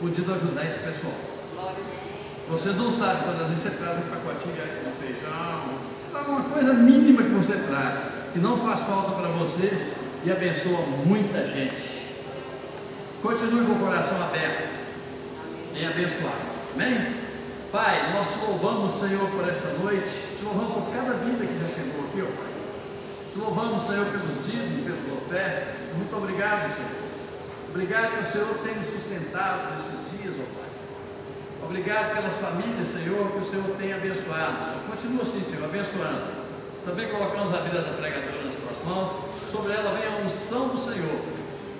podido 0.00 0.34
ajudar 0.34 0.64
esse 0.64 0.78
pessoal. 0.78 1.14
Vocês 2.48 2.76
não 2.76 2.90
sabem 2.90 3.22
quando 3.22 3.42
às 3.42 3.48
vezes 3.48 3.62
você 3.62 3.70
traz 3.70 3.98
um 3.98 4.10
pacotinho 4.10 4.56
aí 4.60 4.82
com 4.84 4.90
feijão, 5.00 5.90
uma 6.26 6.44
coisa 6.44 6.72
mínima 6.72 7.22
que 7.22 7.30
você 7.30 7.52
traz, 7.52 8.00
que 8.32 8.40
não 8.40 8.58
faz 8.58 8.80
falta 8.82 9.12
para 9.12 9.28
você 9.28 9.92
e 10.24 10.32
abençoa 10.32 10.80
muita 11.06 11.46
gente. 11.46 12.00
Continue 13.22 13.66
com 13.66 13.72
o 13.72 13.78
coração 13.78 14.20
aberto 14.20 14.68
em 15.76 15.86
abençoar. 15.86 16.34
Amém? 16.74 17.19
Pai, 17.70 18.12
nós 18.14 18.26
te 18.26 18.38
louvamos, 18.40 18.98
Senhor, 18.98 19.30
por 19.30 19.48
esta 19.48 19.68
noite. 19.78 20.10
Te 20.36 20.42
louvamos 20.42 20.84
por 20.84 20.92
cada 20.92 21.14
vida 21.22 21.46
que 21.46 21.54
já 21.54 21.68
chegou 21.68 22.02
aqui, 22.02 22.20
ó 22.22 22.26
Pai. 22.26 22.50
Te 23.32 23.38
louvamos, 23.38 23.82
Senhor, 23.86 24.06
pelos 24.06 24.44
dízimos, 24.44 24.82
pelas 24.82 25.22
ofertas. 25.22 25.78
Muito 25.94 26.16
obrigado, 26.16 26.66
Senhor. 26.74 26.90
Obrigado 27.70 28.14
que 28.16 28.22
o 28.22 28.24
Senhor 28.24 28.58
tem 28.64 28.74
nos 28.74 28.86
sustentado 28.86 29.74
nesses 29.74 30.10
dias, 30.10 30.34
ó 30.34 30.46
Pai. 30.58 30.70
Obrigado 31.62 32.14
pelas 32.16 32.34
famílias, 32.38 32.88
Senhor, 32.88 33.30
que 33.30 33.38
o 33.38 33.44
Senhor 33.44 33.76
tem 33.78 33.92
abençoado. 33.92 34.64
Senhor. 34.66 34.82
Continua 34.90 35.22
assim, 35.22 35.42
Senhor, 35.44 35.64
abençoando. 35.64 36.26
Também 36.84 37.08
colocamos 37.08 37.54
a 37.54 37.60
vida 37.60 37.82
da 37.82 37.92
pregadora 37.94 38.50
nas 38.50 38.54
tuas 38.56 38.84
mãos. 38.84 39.10
Sobre 39.48 39.74
ela 39.74 39.94
vem 39.94 40.10
a 40.10 40.26
unção 40.26 40.74
do 40.74 40.78
Senhor. 40.78 41.22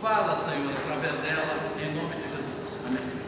Fala, 0.00 0.36
Senhor, 0.36 0.70
através 0.70 1.18
dela, 1.18 1.58
em 1.82 1.94
nome 1.98 2.14
de 2.14 2.22
Jesus. 2.22 2.46
Amém. 2.86 3.20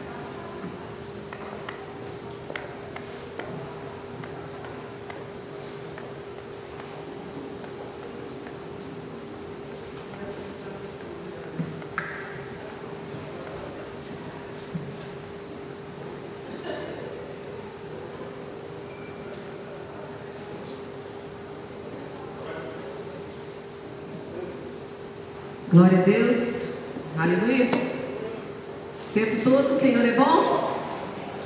Glória 25.73 25.97
a 25.97 26.01
Deus. 26.03 26.69
Aleluia. 27.17 27.65
O 27.65 29.11
tempo 29.11 29.43
todo 29.43 29.71
o 29.71 29.73
Senhor 29.73 30.05
é 30.05 30.11
bom? 30.11 30.71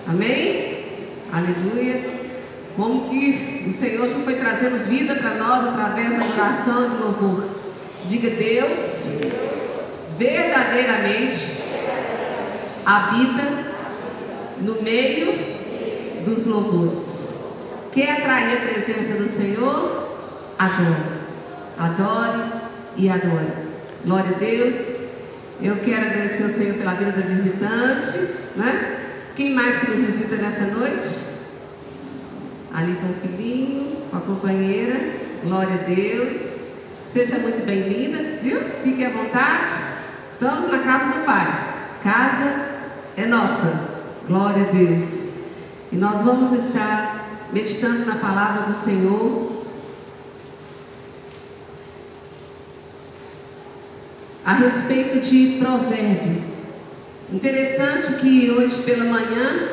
Amém? 0.06 0.84
Aleluia. 1.32 2.10
Como 2.76 3.08
que 3.08 3.64
o 3.66 3.72
Senhor 3.72 4.06
já 4.10 4.20
foi 4.20 4.36
trazendo 4.36 4.86
vida 4.86 5.16
para 5.16 5.36
nós 5.36 5.66
através 5.66 6.10
da 6.10 6.44
oração 6.44 6.86
e 6.86 6.90
do 6.90 7.04
louvor. 7.06 7.46
Diga 8.06 8.30
Deus, 8.32 9.12
verdadeiramente 10.18 11.64
habita 12.86 13.46
no 14.60 14.82
meio 14.82 16.26
dos 16.26 16.46
louvores. 16.46 17.46
Quer 17.94 18.18
atrair 18.18 18.58
a 18.58 18.60
presença 18.60 19.14
do 19.14 19.26
Senhor? 19.26 20.06
Adore. 20.60 21.18
Adore 21.78 22.44
e 22.98 23.10
adore. 23.10 23.67
Glória 24.08 24.38
a 24.38 24.40
Deus. 24.40 24.76
Eu 25.62 25.76
quero 25.80 26.06
agradecer 26.06 26.44
ao 26.44 26.50
Senhor 26.50 26.78
pela 26.78 26.94
vida 26.94 27.12
da 27.12 27.28
visitante, 27.28 28.36
né? 28.56 29.02
Quem 29.36 29.54
mais 29.54 29.80
que 29.80 29.92
nos 29.92 30.00
visita 30.00 30.38
nessa 30.38 30.62
noite? 30.62 31.26
Ali 32.74 32.96
com 32.96 33.08
o 33.08 33.16
filhinho, 33.16 33.98
com 34.10 34.16
a 34.16 34.22
companheira. 34.22 34.96
Glória 35.44 35.74
a 35.74 35.78
Deus. 35.80 36.58
Seja 37.12 37.38
muito 37.40 37.66
bem-vinda, 37.66 38.40
viu? 38.42 38.62
Fique 38.82 39.04
à 39.04 39.10
vontade. 39.10 39.72
Estamos 40.32 40.72
na 40.72 40.80
casa 40.80 41.08
do 41.08 41.26
Pai. 41.26 41.46
Casa 42.02 42.66
é 43.18 43.26
nossa. 43.26 43.90
Glória 44.26 44.70
a 44.70 44.72
Deus. 44.72 45.32
E 45.92 45.98
nós 45.98 46.22
vamos 46.22 46.54
estar 46.54 47.42
meditando 47.52 48.06
na 48.06 48.16
palavra 48.16 48.68
do 48.68 48.74
Senhor 48.74 49.57
a 54.48 54.54
respeito 54.54 55.20
de 55.20 55.58
provérbio. 55.60 56.42
Interessante 57.34 58.14
que 58.14 58.50
hoje 58.50 58.82
pela 58.84 59.04
manhã, 59.04 59.72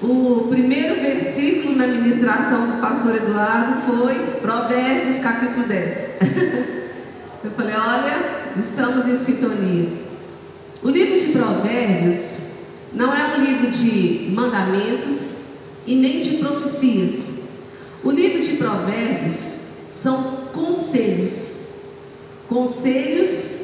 o 0.00 0.46
primeiro 0.48 1.00
versículo 1.00 1.74
na 1.74 1.88
ministração 1.88 2.68
do 2.68 2.80
pastor 2.80 3.16
Eduardo 3.16 3.80
foi 3.80 4.14
Provérbios 4.40 5.18
capítulo 5.18 5.66
10. 5.66 6.12
Eu 7.42 7.50
falei, 7.56 7.74
olha, 7.74 8.52
estamos 8.56 9.08
em 9.08 9.16
sintonia. 9.16 9.88
O 10.80 10.90
livro 10.90 11.18
de 11.18 11.32
Provérbios 11.32 12.52
não 12.92 13.12
é 13.12 13.36
um 13.36 13.44
livro 13.44 13.68
de 13.68 14.30
mandamentos 14.32 15.46
e 15.84 15.96
nem 15.96 16.20
de 16.20 16.36
profecias. 16.36 17.32
O 18.04 18.12
livro 18.12 18.40
de 18.42 18.50
Provérbios 18.58 19.58
são 19.88 20.22
conselhos. 20.52 21.78
Conselhos 22.48 23.57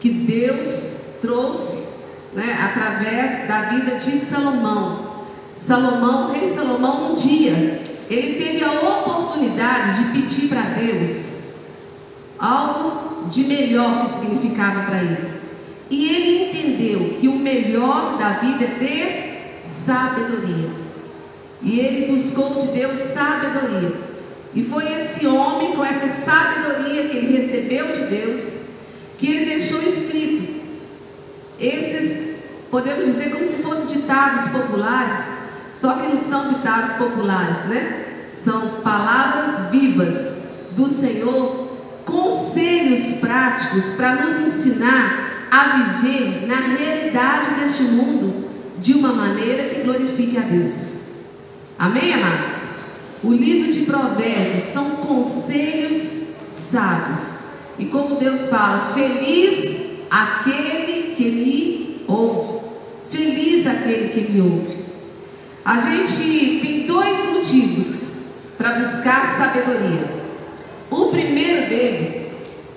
que 0.00 0.10
Deus 0.10 0.96
trouxe 1.20 1.90
né, 2.34 2.58
através 2.64 3.46
da 3.46 3.62
vida 3.62 3.96
de 3.96 4.16
Salomão. 4.16 5.10
Salomão, 5.54 6.32
rei 6.32 6.48
Salomão, 6.48 7.12
um 7.12 7.14
dia, 7.14 7.82
ele 8.08 8.42
teve 8.42 8.64
a 8.64 8.72
oportunidade 8.72 10.02
de 10.02 10.12
pedir 10.12 10.48
para 10.48 10.62
Deus 10.62 11.50
algo 12.38 13.28
de 13.28 13.44
melhor 13.44 14.02
que 14.02 14.10
significava 14.10 14.84
para 14.84 15.02
ele. 15.02 15.40
E 15.90 16.08
ele 16.08 16.48
entendeu 16.48 17.16
que 17.20 17.28
o 17.28 17.38
melhor 17.38 18.16
da 18.16 18.30
vida 18.30 18.64
é 18.64 18.68
ter 18.68 19.58
sabedoria. 19.60 20.70
E 21.62 21.78
ele 21.78 22.10
buscou 22.10 22.54
de 22.54 22.68
Deus 22.68 22.96
sabedoria. 22.96 23.92
E 24.54 24.64
foi 24.64 24.92
esse 24.94 25.26
homem, 25.26 25.72
com 25.72 25.84
essa 25.84 26.08
sabedoria 26.08 27.08
que 27.08 27.16
ele 27.16 27.36
recebeu 27.36 27.92
de 27.92 28.04
Deus, 28.06 28.54
que 29.20 29.26
ele 29.26 29.44
deixou 29.44 29.82
escrito. 29.82 30.62
Esses, 31.58 32.38
podemos 32.70 33.04
dizer, 33.04 33.30
como 33.30 33.46
se 33.46 33.56
fossem 33.56 33.84
ditados 33.84 34.48
populares, 34.48 35.18
só 35.74 35.92
que 35.96 36.08
não 36.08 36.16
são 36.16 36.46
ditados 36.46 36.94
populares, 36.94 37.66
né? 37.66 38.06
São 38.32 38.80
palavras 38.82 39.70
vivas 39.70 40.38
do 40.72 40.88
Senhor, 40.88 41.68
conselhos 42.06 43.18
práticos 43.20 43.92
para 43.92 44.14
nos 44.14 44.38
ensinar 44.38 45.48
a 45.50 45.98
viver 46.00 46.46
na 46.46 46.56
realidade 46.56 47.50
deste 47.60 47.82
mundo 47.82 48.48
de 48.78 48.94
uma 48.94 49.12
maneira 49.12 49.68
que 49.68 49.82
glorifique 49.82 50.38
a 50.38 50.42
Deus. 50.42 51.02
Amém, 51.78 52.14
amados? 52.14 52.68
O 53.22 53.34
livro 53.34 53.70
de 53.70 53.80
Provérbios 53.80 54.62
são 54.62 54.92
conselhos 54.92 56.20
sábios. 56.48 57.49
E 57.80 57.86
como 57.86 58.16
Deus 58.16 58.48
fala, 58.48 58.92
feliz 58.92 59.80
aquele 60.10 61.14
que 61.16 61.30
me 61.30 62.04
ouve. 62.06 62.60
Feliz 63.08 63.66
aquele 63.66 64.10
que 64.10 64.30
me 64.30 64.40
ouve. 64.42 64.78
A 65.64 65.78
gente 65.78 66.60
tem 66.60 66.86
dois 66.86 67.24
motivos 67.32 68.12
para 68.58 68.80
buscar 68.80 69.34
sabedoria. 69.34 70.20
O 70.90 71.06
primeiro 71.06 71.70
deles, 71.70 72.26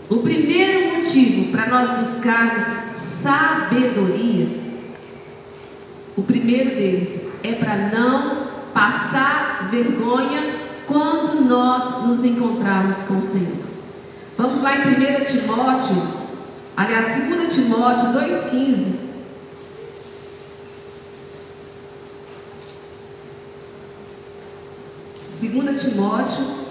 o 0.10 0.20
primeiro 0.20 0.96
motivo 0.96 1.52
para 1.52 1.68
nós 1.68 1.92
buscarmos 1.92 2.64
sabedoria, 2.64 4.48
o 6.16 6.22
primeiro 6.22 6.76
deles 6.76 7.24
é 7.44 7.52
para 7.54 7.76
não 7.90 8.48
passar 8.74 9.68
vergonha 9.70 10.62
quando 10.88 11.42
nós 11.42 12.04
nos 12.06 12.24
encontrarmos 12.24 13.04
com 13.04 13.16
o 13.16 13.24
Senhor. 13.24 13.73
Vamos 14.36 14.62
lá 14.64 14.76
em 14.76 14.82
1 14.82 15.26
Timóteo, 15.26 15.96
aliás, 16.76 17.16
2 17.16 17.54
Timóteo 17.54 18.08
2,15. 18.08 18.94
Segunda 25.28 25.74
Timóteo 25.74 26.64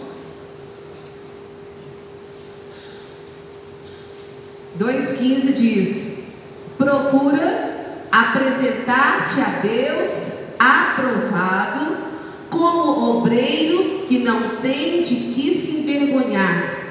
2,15 4.78 5.52
diz: 5.52 6.18
Procura 6.76 8.06
apresentar-te 8.10 9.40
a 9.40 9.60
Deus 9.60 10.32
aprovado, 10.58 11.96
como 12.50 13.18
obreiro 13.18 14.06
que 14.06 14.18
não 14.18 14.56
tem 14.56 15.02
de 15.02 15.14
que 15.14 15.54
se 15.54 15.78
envergonhar, 15.78 16.81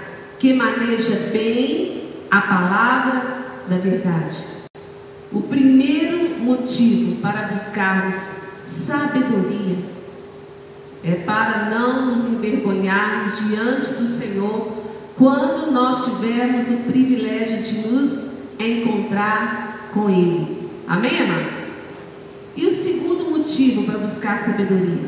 que 0.41 0.55
maneja 0.55 1.29
bem 1.31 2.01
a 2.31 2.41
palavra 2.41 3.61
da 3.69 3.77
verdade. 3.77 4.43
O 5.31 5.43
primeiro 5.43 6.39
motivo 6.39 7.17
para 7.17 7.43
buscarmos 7.43 8.15
sabedoria 8.59 9.77
é 11.03 11.11
para 11.11 11.69
não 11.69 12.07
nos 12.07 12.25
envergonharmos 12.25 13.37
diante 13.47 13.93
do 13.93 14.07
Senhor 14.07 14.73
quando 15.15 15.71
nós 15.71 16.05
tivermos 16.05 16.71
o 16.71 16.77
privilégio 16.91 17.61
de 17.61 17.87
nos 17.87 18.31
encontrar 18.59 19.91
com 19.93 20.09
Ele. 20.09 20.71
Amém, 20.87 21.21
amados? 21.21 21.71
E 22.57 22.65
o 22.65 22.71
segundo 22.71 23.29
motivo 23.29 23.83
para 23.83 23.99
buscar 23.99 24.39
sabedoria 24.39 25.07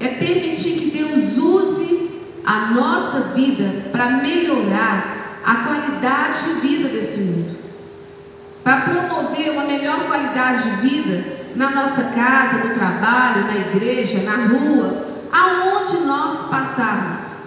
é 0.00 0.08
permitir 0.08 0.72
que 0.72 0.90
Deus 0.90 1.38
use 1.38 2.09
a 2.44 2.66
nossa 2.72 3.20
vida 3.34 3.90
para 3.92 4.08
melhorar 4.10 5.20
a 5.44 5.54
qualidade 5.56 6.44
de 6.44 6.60
vida 6.60 6.88
desse 6.88 7.20
mundo, 7.20 7.58
para 8.62 8.82
promover 8.82 9.50
uma 9.52 9.64
melhor 9.64 10.06
qualidade 10.06 10.70
de 10.70 10.88
vida 10.88 11.40
na 11.56 11.70
nossa 11.70 12.04
casa, 12.04 12.64
no 12.64 12.74
trabalho, 12.74 13.46
na 13.46 13.56
igreja, 13.56 14.22
na 14.22 14.36
rua, 14.46 15.06
aonde 15.32 15.98
nós 16.04 16.42
passarmos. 16.42 17.40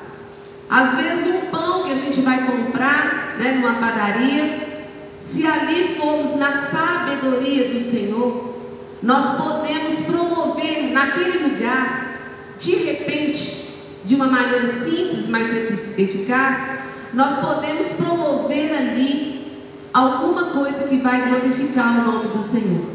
Às 0.70 0.96
vezes 0.96 1.28
um 1.28 1.46
pão 1.52 1.84
que 1.84 1.92
a 1.92 1.96
gente 1.96 2.22
vai 2.22 2.46
comprar 2.46 3.36
né, 3.38 3.54
numa 3.54 3.76
padaria, 3.76 4.88
se 5.20 5.46
ali 5.46 5.96
formos 5.96 6.36
na 6.36 6.52
sabedoria 6.54 7.70
do 7.70 7.80
Senhor, 7.80 8.54
nós 9.02 9.32
podemos 9.32 10.02
promover 10.02 10.92
naquele 10.92 11.50
lugar, 11.50 12.20
de 12.58 12.76
repente, 12.76 13.73
de 14.14 14.16
uma 14.16 14.28
maneira 14.28 14.68
simples, 14.68 15.28
mas 15.28 15.52
eficaz, 15.98 16.80
nós 17.14 17.40
podemos 17.40 17.94
promover 17.94 18.72
ali 18.72 19.64
alguma 19.92 20.52
coisa 20.52 20.84
que 20.88 20.98
vai 20.98 21.30
glorificar 21.30 22.00
o 22.00 22.12
nome 22.12 22.30
do 22.30 22.42
Senhor. 22.42 22.86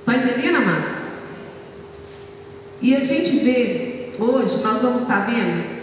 Está 0.00 0.16
entendendo, 0.16 0.56
amados? 0.56 0.92
E 2.82 2.96
a 2.96 3.04
gente 3.04 3.38
vê, 3.38 4.10
hoje, 4.18 4.60
nós 4.62 4.82
vamos 4.82 5.02
estar 5.02 5.20
vendo 5.26 5.80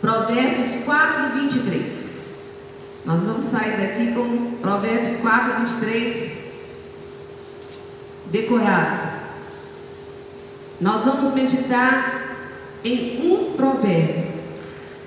Provérbios 0.00 0.76
4, 0.84 1.40
23. 1.40 2.32
Nós 3.04 3.24
vamos 3.24 3.44
sair 3.44 3.76
daqui 3.76 4.12
com 4.12 4.52
Provérbios 4.60 5.16
4, 5.16 5.58
23 5.58 6.52
decorado. 8.26 9.22
Nós 10.80 11.04
vamos 11.04 11.32
meditar 11.32 12.21
em 12.84 13.30
um 13.30 13.52
provérbio. 13.52 14.32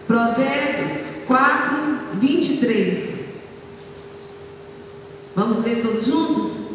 Provérbios 0.08 1.14
4, 1.26 1.76
23. 2.14 3.26
Vamos 5.36 5.62
ler 5.64 5.82
todos 5.82 6.06
juntos? 6.06 6.66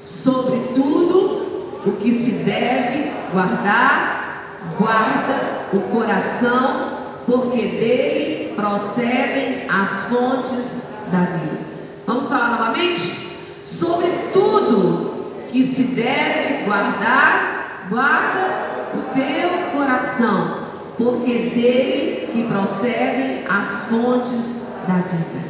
Sobre 0.00 0.74
tudo 0.74 1.82
o 1.84 1.92
que 2.00 2.12
se 2.12 2.30
deve 2.44 3.10
guardar, 3.32 4.62
guarda 4.78 5.66
o 5.72 5.80
coração, 5.90 6.92
porque 7.26 7.66
dele 7.66 8.54
procedem 8.54 9.68
as 9.68 10.04
fontes 10.04 10.88
da 11.10 11.20
vida. 11.20 11.58
Vamos 12.06 12.28
falar 12.28 12.50
novamente? 12.50 13.26
Sobre 13.62 14.08
tudo 14.32 15.46
que 15.50 15.64
se 15.64 15.82
deve 15.84 16.64
guardar, 16.64 17.86
guarda 17.90 18.66
o 18.94 19.14
teu 19.14 19.65
coração, 19.86 20.66
porque 20.98 21.50
dele 21.54 22.28
que 22.32 22.42
procedem 22.44 23.44
as 23.48 23.84
fontes 23.84 24.64
da 24.86 24.94
vida. 24.94 25.46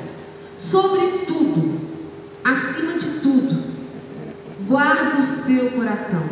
Sobre 0.58 1.24
tudo, 1.26 1.80
acima 2.44 2.98
de 2.98 3.20
tudo, 3.20 3.64
guarda 4.68 5.20
o 5.20 5.26
seu 5.26 5.70
coração. 5.70 6.22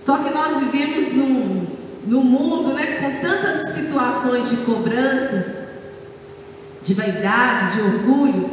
Só 0.00 0.18
que 0.18 0.30
nós 0.30 0.58
vivemos 0.58 1.12
num, 1.12 1.66
no 2.06 2.20
mundo, 2.22 2.72
né, 2.74 2.98
com 3.00 3.20
tantas 3.20 3.72
situações 3.72 4.48
de 4.48 4.58
cobrança, 4.58 5.68
de 6.80 6.94
vaidade, 6.94 7.74
de 7.74 7.80
orgulho, 7.82 8.50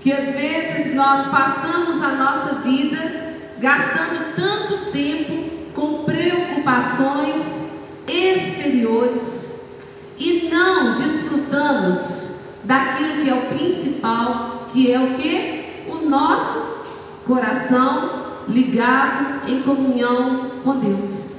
que 0.00 0.10
às 0.10 0.32
vezes 0.32 0.94
nós 0.94 1.26
passamos 1.26 2.02
a 2.02 2.12
nossa 2.12 2.54
vida 2.56 3.36
gastando 3.58 4.34
tanto 4.34 4.90
tempo 4.90 5.55
com 5.76 6.04
preocupações 6.04 7.64
exteriores 8.08 9.60
e 10.18 10.48
não 10.48 10.94
desfrutamos 10.94 12.40
daquilo 12.64 13.22
que 13.22 13.28
é 13.28 13.34
o 13.34 13.42
principal, 13.42 14.66
que 14.72 14.90
é 14.90 14.98
o 14.98 15.14
que? 15.14 15.66
O 15.88 16.08
nosso 16.08 16.58
coração 17.26 18.24
ligado 18.48 19.48
em 19.48 19.60
comunhão 19.60 20.50
com 20.64 20.78
Deus. 20.78 21.34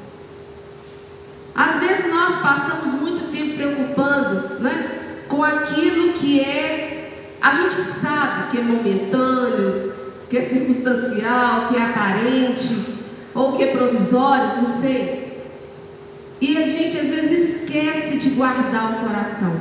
Às 1.56 1.80
vezes 1.80 2.08
nós 2.14 2.38
passamos 2.38 2.94
muito 2.94 3.32
tempo 3.32 3.56
preocupando 3.56 4.60
né, 4.60 5.24
com 5.28 5.44
aquilo 5.44 6.14
que 6.14 6.40
é, 6.40 7.12
a 7.42 7.52
gente 7.54 7.76
sabe 7.82 8.52
que 8.52 8.60
é 8.60 8.62
momentâneo, 8.62 9.94
que 10.30 10.38
é 10.38 10.42
circunstancial, 10.44 11.70
que 11.70 11.78
é 11.78 11.82
aparente, 11.82 12.97
ou 13.38 13.54
que 13.54 13.64
é 13.64 13.68
provisório, 13.68 14.58
não 14.58 14.66
sei. 14.66 15.46
E 16.42 16.58
a 16.58 16.66
gente 16.66 16.98
às 16.98 17.08
vezes 17.08 17.62
esquece 17.62 18.18
de 18.18 18.32
guardar 18.32 18.94
o 18.94 19.08
coração. 19.08 19.56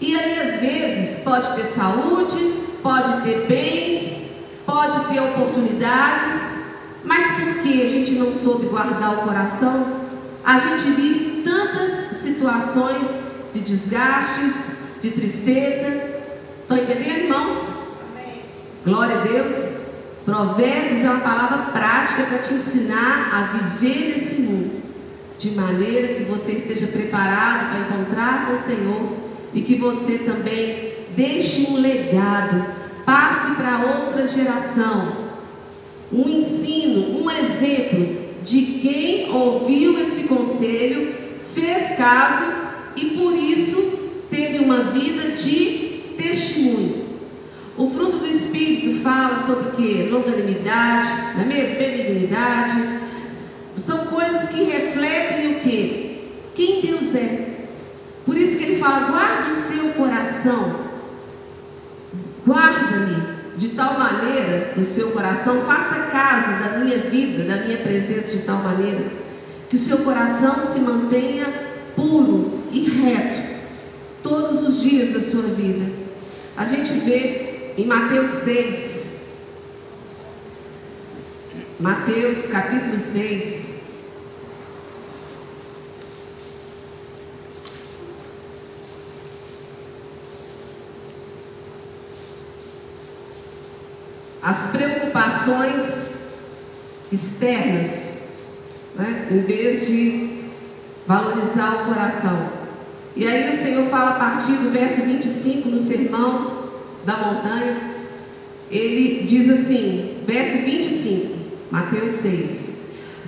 E 0.00 0.16
aí 0.18 0.40
às 0.40 0.56
vezes 0.56 1.18
pode 1.18 1.54
ter 1.56 1.66
saúde, 1.66 2.38
pode 2.82 3.22
ter 3.22 3.46
bens, 3.46 4.30
pode 4.64 4.98
ter 5.06 5.20
oportunidades, 5.20 6.56
mas 7.04 7.32
porque 7.32 7.82
a 7.82 7.88
gente 7.88 8.12
não 8.12 8.32
soube 8.32 8.66
guardar 8.66 9.18
o 9.18 9.22
coração, 9.22 9.86
a 10.44 10.58
gente 10.58 10.90
vive 10.92 11.42
tantas 11.42 12.16
situações 12.16 13.06
de 13.52 13.60
desgastes, 13.60 14.70
de 15.02 15.10
tristeza. 15.10 16.10
Estão 16.62 16.78
entendendo, 16.78 17.24
irmãos? 17.24 17.74
Amém. 18.10 18.42
Glória 18.84 19.20
a 19.20 19.22
Deus. 19.22 19.79
Provérbios 20.24 21.02
é 21.02 21.10
uma 21.10 21.20
palavra 21.20 21.58
prática 21.72 22.24
para 22.24 22.38
te 22.38 22.54
ensinar 22.54 23.30
a 23.32 23.56
viver 23.56 24.12
nesse 24.12 24.42
mundo, 24.42 24.82
de 25.38 25.50
maneira 25.52 26.14
que 26.14 26.24
você 26.24 26.52
esteja 26.52 26.86
preparado 26.86 27.70
para 27.70 27.80
encontrar 27.80 28.46
com 28.46 28.52
o 28.52 28.56
Senhor 28.56 29.12
e 29.54 29.62
que 29.62 29.76
você 29.76 30.18
também 30.18 30.92
deixe 31.16 31.70
um 31.70 31.76
legado, 31.80 32.66
passe 33.04 33.52
para 33.52 33.78
outra 33.78 34.28
geração, 34.28 35.30
um 36.12 36.28
ensino, 36.28 37.22
um 37.22 37.30
exemplo 37.30 38.20
de 38.42 38.62
quem 38.82 39.30
ouviu 39.32 39.98
esse 39.98 40.24
conselho, 40.24 41.14
fez 41.54 41.96
caso 41.96 42.44
e 42.94 43.06
por 43.06 43.34
isso 43.34 44.10
teve 44.30 44.58
uma 44.58 44.84
vida 44.84 45.30
de 45.30 46.14
testemunho. 46.16 47.06
O 47.76 47.88
fruto 47.88 48.18
Espírito 48.50 49.00
fala 49.00 49.38
sobre 49.38 49.68
o 49.68 49.72
que? 49.72 50.08
Longanimidade, 50.10 51.08
não 51.36 51.42
é 51.42 51.44
mesmo? 51.44 51.78
Benignidade. 51.78 53.00
São 53.76 54.06
coisas 54.06 54.48
que 54.48 54.64
refletem 54.64 55.52
o 55.52 55.60
que? 55.60 56.28
Quem 56.54 56.80
Deus 56.82 57.14
é. 57.14 57.66
Por 58.26 58.36
isso 58.36 58.58
que 58.58 58.64
ele 58.64 58.80
fala: 58.80 59.08
guarda 59.08 59.46
o 59.46 59.50
seu 59.52 59.90
coração, 59.90 60.80
guarda-me 62.46 63.38
de 63.56 63.68
tal 63.68 63.96
maneira 63.96 64.72
no 64.76 64.82
seu 64.82 65.12
coração, 65.12 65.60
faça 65.60 66.06
caso 66.10 66.50
da 66.58 66.78
minha 66.78 66.98
vida, 66.98 67.44
da 67.44 67.64
minha 67.64 67.78
presença 67.78 68.36
de 68.36 68.42
tal 68.42 68.56
maneira, 68.56 69.04
que 69.68 69.76
o 69.76 69.78
seu 69.78 69.98
coração 69.98 70.60
se 70.60 70.80
mantenha 70.80 71.46
puro 71.94 72.58
e 72.72 72.88
reto 72.88 73.40
todos 74.24 74.62
os 74.62 74.82
dias 74.82 75.12
da 75.12 75.20
sua 75.20 75.42
vida. 75.42 75.92
A 76.56 76.64
gente 76.64 76.92
vê 76.94 77.49
em 77.76 77.86
Mateus 77.86 78.30
6, 78.30 79.10
Mateus 81.78 82.46
capítulo 82.46 82.98
6, 82.98 83.80
as 94.42 94.66
preocupações 94.68 96.10
externas, 97.12 98.18
né? 98.94 99.28
em 99.30 99.42
vez 99.42 99.86
de 99.86 100.44
valorizar 101.06 101.82
o 101.82 101.84
coração. 101.86 102.60
E 103.16 103.26
aí 103.26 103.50
o 103.50 103.56
Senhor 103.56 103.88
fala 103.88 104.10
a 104.10 104.14
partir 104.14 104.52
do 104.56 104.70
verso 104.70 105.02
25 105.02 105.68
no 105.68 105.78
sermão 105.78 106.59
da 107.10 107.16
montanha, 107.16 107.76
ele 108.70 109.24
diz 109.24 109.50
assim, 109.50 110.18
verso 110.24 110.58
25, 110.58 111.34
Mateus 111.70 112.12
6. 112.12 112.80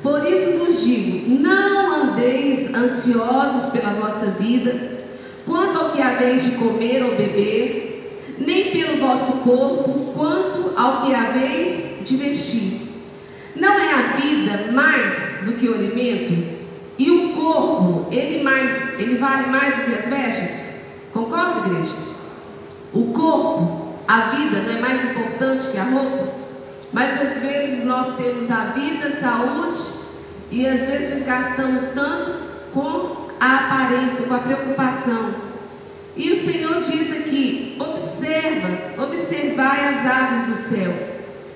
Por 0.02 0.24
isso 0.24 0.58
vos 0.58 0.84
digo: 0.84 1.42
não 1.42 1.92
andeis 1.92 2.72
ansiosos 2.72 3.70
pela 3.70 3.92
vossa 3.94 4.26
vida, 4.26 5.02
quanto 5.44 5.78
ao 5.78 5.90
que 5.90 6.00
haveis 6.00 6.44
de 6.44 6.52
comer 6.52 7.02
ou 7.02 7.16
beber, 7.16 8.36
nem 8.38 8.70
pelo 8.70 8.98
vosso 8.98 9.32
corpo, 9.38 10.12
quanto 10.14 10.72
ao 10.76 11.02
que 11.02 11.14
haveis 11.14 11.98
de 12.04 12.16
vestir. 12.16 12.80
Não 13.54 13.74
é 13.74 13.92
a 13.92 14.16
vida 14.16 14.72
mais 14.72 15.40
do 15.44 15.52
que 15.52 15.68
o 15.68 15.74
alimento? 15.74 16.62
E 16.98 17.10
o 17.10 17.32
corpo, 17.32 18.06
ele, 18.12 18.42
mais, 18.42 18.98
ele 18.98 19.16
vale 19.16 19.48
mais 19.48 19.74
do 19.76 19.82
que 19.82 19.94
as 19.94 20.08
vestes? 20.08 20.70
Concorda, 21.12 21.68
igreja? 21.68 22.11
O 22.94 23.06
corpo, 23.06 23.94
a 24.06 24.20
vida, 24.32 24.60
não 24.60 24.76
é 24.76 24.80
mais 24.80 25.02
importante 25.04 25.70
que 25.70 25.78
a 25.78 25.84
roupa? 25.84 26.34
Mas 26.92 27.20
às 27.22 27.40
vezes 27.40 27.84
nós 27.86 28.14
temos 28.16 28.50
a 28.50 28.66
vida, 28.66 29.10
saúde, 29.10 29.78
e 30.50 30.66
às 30.66 30.86
vezes 30.86 31.20
desgastamos 31.20 31.84
tanto 31.94 32.30
com 32.74 33.28
a 33.40 33.54
aparência, 33.56 34.26
com 34.26 34.34
a 34.34 34.38
preocupação. 34.38 35.34
E 36.14 36.30
o 36.30 36.36
Senhor 36.36 36.82
diz 36.82 37.10
aqui: 37.10 37.78
observa, 37.80 39.02
observai 39.02 39.94
as 39.94 40.06
aves 40.06 40.46
do 40.48 40.54
céu. 40.54 40.92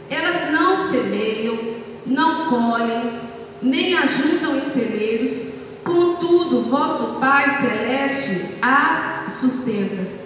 Elas 0.09 0.51
não 0.51 0.75
semeiam, 0.75 1.59
não 2.07 2.47
colhem, 2.47 3.13
nem 3.61 3.95
ajuntam 3.95 4.57
em 4.57 4.65
celeiros, 4.65 5.53
contudo, 5.85 6.63
vosso 6.63 7.21
Pai 7.21 7.51
celeste 7.51 8.57
as 8.63 9.35
sustenta. 9.35 10.26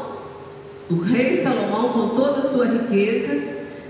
o 0.89 0.95
rei 0.95 1.41
Salomão, 1.41 1.89
com 1.93 2.09
toda 2.09 2.39
a 2.39 2.43
sua 2.43 2.65
riqueza, 2.65 3.41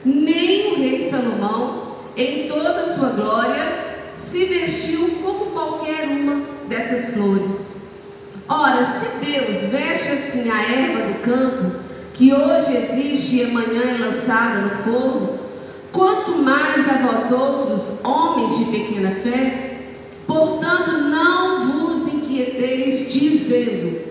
nem 0.06 0.74
o 0.74 0.76
rei 0.80 1.10
Salomão, 1.10 1.96
em 2.16 2.48
toda 2.48 2.70
a 2.70 2.86
sua 2.86 3.10
glória, 3.10 4.08
se 4.12 4.46
vestiu 4.46 5.20
como 5.24 5.52
qualquer 5.52 6.08
uma 6.08 6.44
dessas 6.68 7.12
flores. 7.14 7.76
Ora, 8.48 8.86
se 8.86 9.06
Deus 9.24 9.66
veste 9.66 10.10
assim 10.10 10.50
a 10.50 10.62
erva 10.62 11.08
do 11.08 11.22
campo, 11.22 11.80
que 12.14 12.34
hoje 12.34 12.76
existe 12.76 13.38
e 13.38 13.44
amanhã 13.46 13.82
é 13.84 13.98
lançada 13.98 14.60
no 14.60 14.70
forno, 14.70 15.39
quanto 15.92 16.36
mais 16.36 16.88
a 16.88 16.94
vós 16.94 17.32
outros, 17.32 17.94
homens 18.04 18.58
de 18.58 18.66
pequena 18.66 19.12
fé, 19.12 19.80
portanto 20.28 20.92
não 20.92 21.72
vos 21.72 22.08
inquieteis 22.08 23.12
dizendo, 23.12 24.02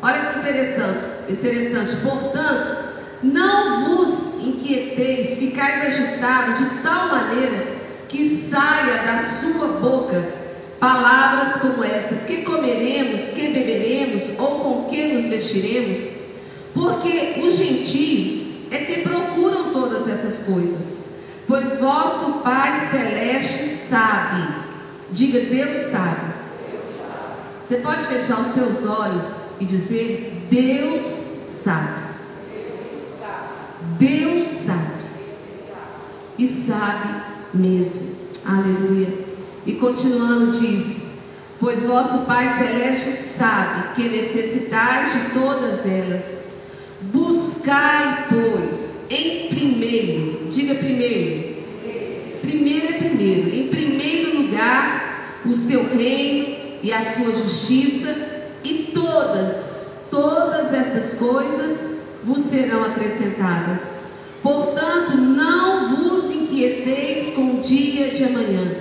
olha 0.00 0.26
que 0.26 0.38
interessante, 0.38 1.04
interessante, 1.28 1.96
portanto, 1.96 2.74
não 3.22 3.96
vos 3.96 4.34
inquieteis, 4.44 5.36
ficais 5.36 5.86
agitados 5.86 6.58
de 6.58 6.66
tal 6.82 7.08
maneira 7.08 7.76
que 8.08 8.28
saia 8.28 9.04
da 9.04 9.18
sua 9.20 9.68
boca 9.68 10.24
palavras 10.80 11.56
como 11.56 11.84
essa: 11.84 12.14
que 12.26 12.38
comeremos, 12.38 13.30
que 13.30 13.48
beberemos, 13.48 14.30
ou 14.38 14.60
com 14.60 14.84
que 14.88 15.12
nos 15.12 15.28
vestiremos? 15.28 16.10
Porque 16.74 17.40
os 17.42 17.54
gentios 17.54 18.70
é 18.70 18.78
que 18.78 19.02
procuram 19.02 19.72
todas 19.72 20.08
essas 20.08 20.40
coisas 20.40 21.02
pois 21.52 21.76
vosso 21.76 22.40
Pai 22.40 22.74
Celeste 22.86 23.64
sabe. 23.64 24.48
Diga, 25.10 25.40
Deus 25.40 25.80
sabe. 25.80 26.32
Você 27.62 27.76
pode 27.76 28.06
fechar 28.06 28.40
os 28.40 28.48
seus 28.48 28.86
olhos 28.86 29.41
e 29.62 29.64
dizer: 29.64 30.48
Deus 30.50 31.04
sabe. 31.04 32.02
Deus 33.98 34.48
sabe. 34.48 35.02
E 36.36 36.48
sabe 36.48 37.22
mesmo. 37.54 38.16
Aleluia. 38.44 39.08
E 39.64 39.72
continuando 39.74 40.50
diz: 40.50 41.06
Pois 41.60 41.84
vosso 41.84 42.26
Pai 42.26 42.48
Celeste 42.58 43.12
sabe 43.12 43.94
que 43.94 44.08
necessitais 44.08 45.12
de 45.12 45.30
todas 45.30 45.86
elas. 45.86 46.42
Buscai, 47.00 48.26
pois, 48.28 49.06
em 49.10 49.48
primeiro, 49.48 50.46
diga 50.48 50.76
primeiro, 50.76 51.56
primeiro 52.40 52.86
é 52.86 52.92
primeiro, 52.92 53.54
em 53.54 53.66
primeiro 53.66 54.42
lugar, 54.42 55.40
o 55.44 55.52
seu 55.52 55.96
reino 55.96 56.56
e 56.80 56.92
a 56.92 57.02
sua 57.02 57.32
justiça, 57.34 58.31
e 58.64 58.90
todas, 58.94 59.86
todas 60.10 60.72
essas 60.72 61.14
coisas 61.14 61.84
vos 62.22 62.42
serão 62.42 62.84
acrescentadas. 62.84 63.90
Portanto, 64.42 65.16
não 65.16 65.96
vos 65.96 66.30
inquieteis 66.30 67.30
com 67.30 67.56
o 67.56 67.60
dia 67.60 68.10
de 68.10 68.24
amanhã, 68.24 68.76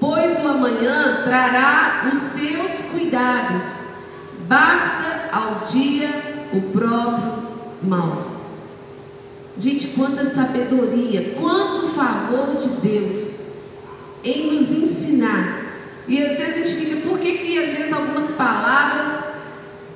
pois 0.00 0.38
o 0.38 0.48
amanhã 0.48 1.22
trará 1.24 2.10
os 2.12 2.18
seus 2.18 2.82
cuidados. 2.90 3.86
Basta 4.48 5.30
ao 5.32 5.60
dia 5.60 6.08
o 6.52 6.60
próprio 6.72 7.42
mal. 7.82 8.36
Gente, 9.58 9.88
quanta 9.88 10.24
sabedoria, 10.26 11.34
quanto 11.40 11.88
favor 11.88 12.56
de 12.56 12.68
Deus 12.86 13.40
em 14.22 14.52
nos 14.52 14.72
ensinar. 14.72 15.65
E 16.08 16.24
às 16.24 16.38
vezes 16.38 16.56
a 16.56 16.64
gente 16.64 16.76
fica, 16.76 17.08
por 17.08 17.18
que, 17.18 17.38
que 17.38 17.58
às 17.58 17.74
vezes 17.74 17.92
algumas 17.92 18.30
palavras 18.30 19.24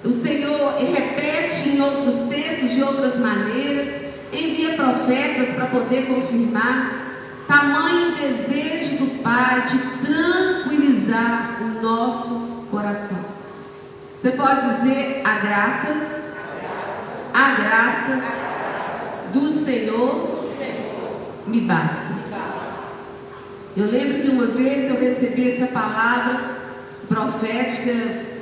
o 0.03 0.11
Senhor 0.11 0.75
repete 0.77 1.69
em 1.69 1.81
outros 1.81 2.21
textos, 2.21 2.71
de 2.71 2.83
outras 2.83 3.19
maneiras, 3.19 3.93
envia 4.33 4.75
profetas 4.75 5.53
para 5.53 5.67
poder 5.67 6.07
confirmar. 6.07 7.09
Tamanho 7.47 8.13
desejo 8.13 8.97
do 8.97 9.23
Pai 9.23 9.63
de 9.63 9.79
tranquilizar 10.07 11.59
o 11.61 11.83
nosso 11.83 12.65
coração. 12.71 13.19
Você 14.19 14.31
pode 14.31 14.69
dizer 14.69 15.23
a 15.25 15.35
graça 15.35 16.21
a 17.33 17.51
graça 17.53 18.23
do 19.33 19.49
Senhor 19.49 20.41
me 21.47 21.61
basta. 21.63 22.20
Eu 23.81 23.91
lembro 23.91 24.21
que 24.21 24.29
uma 24.29 24.45
vez 24.45 24.91
eu 24.91 25.01
recebi 25.01 25.49
essa 25.49 25.67
palavra 25.67 26.39
profética 27.09 27.91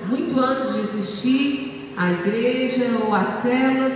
muito 0.09 0.39
antes 0.41 0.74
de 0.74 0.80
existir 0.80 1.95
a 1.97 2.11
igreja 2.11 2.84
ou 3.07 3.14
a 3.14 3.24
célula, 3.24 3.93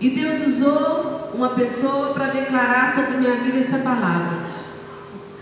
e 0.00 0.08
Deus 0.10 0.46
usou 0.46 1.32
uma 1.34 1.48
pessoa 1.48 2.14
para 2.14 2.28
declarar 2.28 2.94
sobre 2.94 3.16
minha 3.16 3.34
vida 3.42 3.58
essa 3.58 3.78
palavra. 3.78 4.38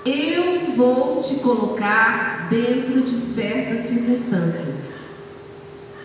Eu 0.07 0.73
vou 0.75 1.21
te 1.21 1.35
colocar 1.35 2.49
dentro 2.49 3.03
de 3.03 3.11
certas 3.11 3.81
circunstâncias. 3.81 4.95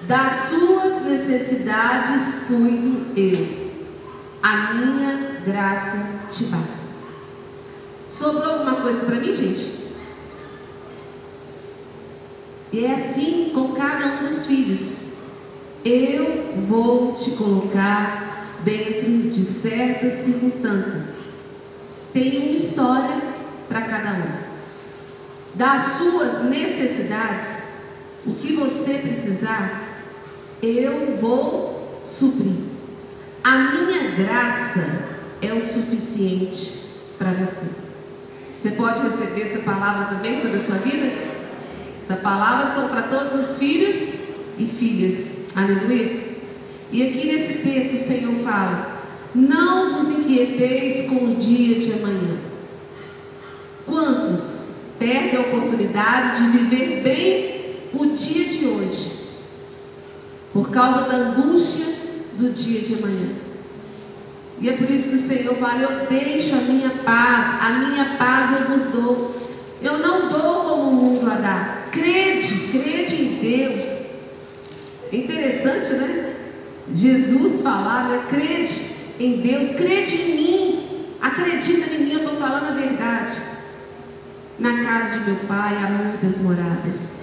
Das 0.10 0.50
suas 0.50 1.06
necessidades 1.06 2.48
cuido 2.48 3.06
eu. 3.16 3.72
A 4.44 4.74
minha 4.74 5.42
graça 5.46 6.06
te 6.30 6.44
basta. 6.46 6.89
Sobrou 8.10 8.54
alguma 8.54 8.78
coisa 8.78 9.06
para 9.06 9.16
mim, 9.18 9.36
gente? 9.36 9.88
E 12.74 12.86
é 12.86 12.94
assim 12.94 13.52
com 13.54 13.72
cada 13.72 14.06
um 14.08 14.24
dos 14.24 14.46
filhos. 14.46 15.10
Eu 15.86 16.56
vou 16.68 17.14
te 17.14 17.32
colocar 17.32 18.48
dentro 18.64 19.30
de 19.30 19.44
certas 19.44 20.16
circunstâncias. 20.16 21.26
Tem 22.12 22.48
uma 22.48 22.58
história 22.58 23.22
para 23.68 23.82
cada 23.84 24.12
um. 24.12 24.50
Das 25.54 25.82
suas 25.98 26.44
necessidades, 26.46 27.64
o 28.26 28.34
que 28.34 28.56
você 28.56 28.96
precisar, 28.96 30.04
eu 30.62 31.16
vou 31.18 32.00
suprir. 32.04 32.56
A 33.44 33.56
minha 33.56 34.12
graça 34.12 35.06
é 35.42 35.54
o 35.54 35.62
suficiente 35.62 36.90
para 37.18 37.34
você. 37.34 37.89
Você 38.60 38.72
pode 38.72 39.02
receber 39.02 39.44
essa 39.44 39.60
palavra 39.60 40.14
também 40.14 40.36
sobre 40.36 40.58
a 40.58 40.60
sua 40.60 40.76
vida? 40.80 41.10
Essa 42.04 42.20
palavra 42.20 42.76
são 42.76 42.90
para 42.90 43.04
todos 43.04 43.34
os 43.34 43.58
filhos 43.58 44.16
e 44.58 44.66
filhas. 44.66 45.46
Aleluia. 45.56 46.28
E 46.92 47.08
aqui 47.08 47.26
nesse 47.26 47.60
texto 47.60 47.94
o 47.94 47.98
Senhor 47.98 48.36
fala: 48.44 49.02
Não 49.34 49.94
vos 49.94 50.10
inquieteis 50.10 51.04
com 51.04 51.24
o 51.24 51.36
dia 51.36 51.80
de 51.80 51.94
amanhã. 51.94 52.38
Quantos 53.86 54.72
perdem 55.00 55.38
a 55.38 55.42
oportunidade 55.42 56.44
de 56.44 56.58
viver 56.58 57.02
bem 57.02 57.76
o 57.94 58.08
dia 58.08 58.46
de 58.46 58.66
hoje 58.66 59.30
por 60.52 60.70
causa 60.70 61.04
da 61.04 61.16
angústia 61.16 61.86
do 62.38 62.52
dia 62.52 62.82
de 62.82 62.96
amanhã? 62.96 63.30
E 64.62 64.70
é 64.70 64.74
por 64.74 64.90
isso 64.90 65.10
que 65.10 65.16
o 65.16 65.20
Senhor 65.20 65.56
fala: 65.56 65.82
Eu 65.82 66.08
deixo 66.08 66.54
a 66.56 66.60
minha 66.60 66.90
paz, 66.90 67.64
a 67.64 67.70
minha 67.78 68.18
paz 68.18 68.60
eu 68.60 68.68
vos 68.68 68.86
dou. 68.86 69.36
Eu 69.82 69.98
não 70.00 70.30
dou 70.30 70.64
como 70.66 70.90
o 70.90 70.94
mundo 70.94 71.32
a 71.32 71.36
dar. 71.36 71.90
Crede, 71.92 72.70
crede 72.72 73.16
em 73.16 73.36
Deus. 73.36 74.10
É 75.12 75.16
interessante, 75.16 75.94
né? 75.94 76.36
Jesus 76.94 77.62
falar, 77.62 78.10
né? 78.10 78.24
Crede 78.28 78.96
em 79.20 79.38
Deus, 79.38 79.72
crede 79.72 80.16
em 80.16 80.36
mim. 80.36 80.90
Acredita 81.22 81.96
em 81.96 82.06
mim, 82.06 82.12
eu 82.14 82.20
estou 82.20 82.36
falando 82.36 82.68
a 82.68 82.72
verdade. 82.72 83.34
Na 84.58 84.84
casa 84.84 85.20
de 85.20 85.26
meu 85.26 85.40
pai 85.48 85.78
há 85.78 85.90
muitas 85.90 86.38
moradas. 86.40 87.14